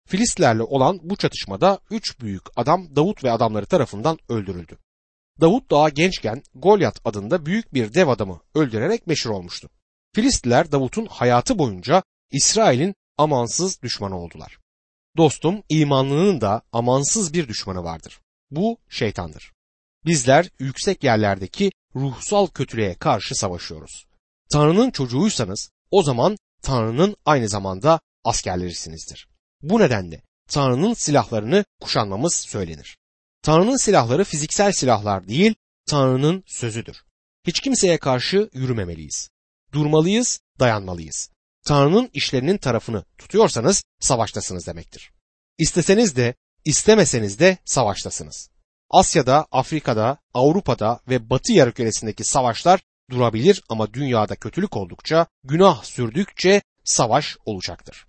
Filistlerle 0.08 0.64
olan 0.64 1.00
bu 1.04 1.16
çatışmada 1.16 1.80
üç 1.92 2.20
büyük 2.20 2.44
adam 2.56 2.96
Davut 2.96 3.24
ve 3.24 3.32
adamları 3.32 3.66
tarafından 3.66 4.18
öldürüldü. 4.30 4.78
Davut 5.42 5.72
daha 5.72 5.90
gençken 5.90 6.44
Golyat 6.56 7.02
adında 7.06 7.46
büyük 7.46 7.74
bir 7.74 7.94
dev 7.94 8.08
adamı 8.08 8.40
öldürerek 8.56 9.08
meşhur 9.08 9.30
olmuştu. 9.30 9.70
Filistliler 10.16 10.72
Davut'un 10.72 11.06
hayatı 11.06 11.60
boyunca 11.60 12.04
İsrail'in 12.32 12.96
amansız 13.18 13.82
düşmanı 13.82 14.20
oldular. 14.20 14.58
Dostum 15.18 15.64
imanlının 15.70 16.42
da 16.42 16.62
amansız 16.72 17.34
bir 17.34 17.48
düşmanı 17.48 17.84
vardır. 17.84 18.20
Bu 18.52 18.78
şeytandır. 18.90 19.52
Bizler 20.06 20.50
yüksek 20.60 21.04
yerlerdeki 21.04 21.72
ruhsal 21.96 22.48
kötülüğe 22.48 22.96
karşı 22.96 23.36
savaşıyoruz. 23.36 24.06
Tanrı'nın 24.52 24.92
çocuğuysanız 24.92 25.70
o 25.92 26.04
zaman 26.04 26.38
Tanrı'nın 26.62 27.16
aynı 27.26 27.50
zamanda 27.50 28.00
askerlerisinizdir. 28.24 29.28
Bu 29.62 29.80
nedenle 29.80 30.22
Tanrı'nın 30.50 30.94
silahlarını 30.94 31.66
kuşanmamız 31.82 32.36
söylenir. 32.36 32.98
Tanrı'nın 33.42 33.78
silahları 33.78 34.24
fiziksel 34.24 34.72
silahlar 34.72 35.28
değil, 35.28 35.56
Tanrı'nın 35.86 36.44
sözüdür. 36.48 37.04
Hiç 37.48 37.60
kimseye 37.60 37.98
karşı 37.98 38.50
yürümemeliyiz. 38.54 39.30
Durmalıyız, 39.74 40.40
dayanmalıyız. 40.60 41.30
Tanrı'nın 41.68 42.10
işlerinin 42.14 42.58
tarafını 42.58 43.04
tutuyorsanız 43.18 43.84
savaştasınız 44.00 44.68
demektir. 44.68 45.12
İsteseniz 45.58 46.16
de, 46.16 46.36
istemeseniz 46.66 47.40
de 47.40 47.58
savaştasınız. 47.66 48.50
Asya'da, 48.90 49.46
Afrika'da, 49.52 50.18
Avrupa'da 50.34 51.00
ve 51.10 51.30
Batı 51.30 51.54
yarımküresindeki 51.54 52.24
savaşlar 52.24 52.82
durabilir 53.12 53.64
ama 53.70 53.94
dünyada 53.94 54.36
kötülük 54.36 54.78
oldukça, 54.78 55.28
günah 55.44 55.84
sürdükçe 55.84 56.62
savaş 56.84 57.38
olacaktır. 57.46 58.06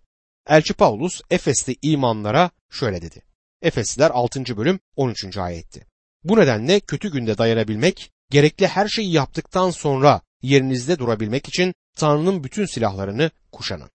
Elçi 0.49 0.75
Paulus 0.75 1.21
Efes'te 1.31 1.75
imanlara 1.83 2.51
şöyle 2.71 3.03
dedi. 3.03 3.23
Efesliler 3.63 4.11
6. 4.15 4.57
bölüm 4.57 4.81
13. 4.97 5.37
ayetti. 5.37 5.87
Bu 6.25 6.37
nedenle 6.37 6.81
kötü 6.81 7.13
günde 7.13 7.39
dayanabilmek, 7.39 8.11
gerekli 8.31 8.67
her 8.67 8.89
şeyi 8.89 9.13
yaptıktan 9.13 9.71
sonra 9.71 10.21
yerinizde 10.43 10.99
durabilmek 10.99 11.49
için 11.49 11.75
Tanrı'nın 11.97 12.45
bütün 12.45 12.67
silahlarını 12.67 13.31
kuşanın. 13.53 13.91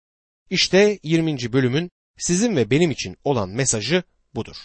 İşte 0.50 1.00
20. 1.04 1.54
bölümün 1.54 1.92
sizin 2.18 2.56
ve 2.56 2.70
benim 2.70 2.92
için 2.92 3.18
olan 3.24 3.50
mesajı 3.50 4.04
budur. 4.36 4.56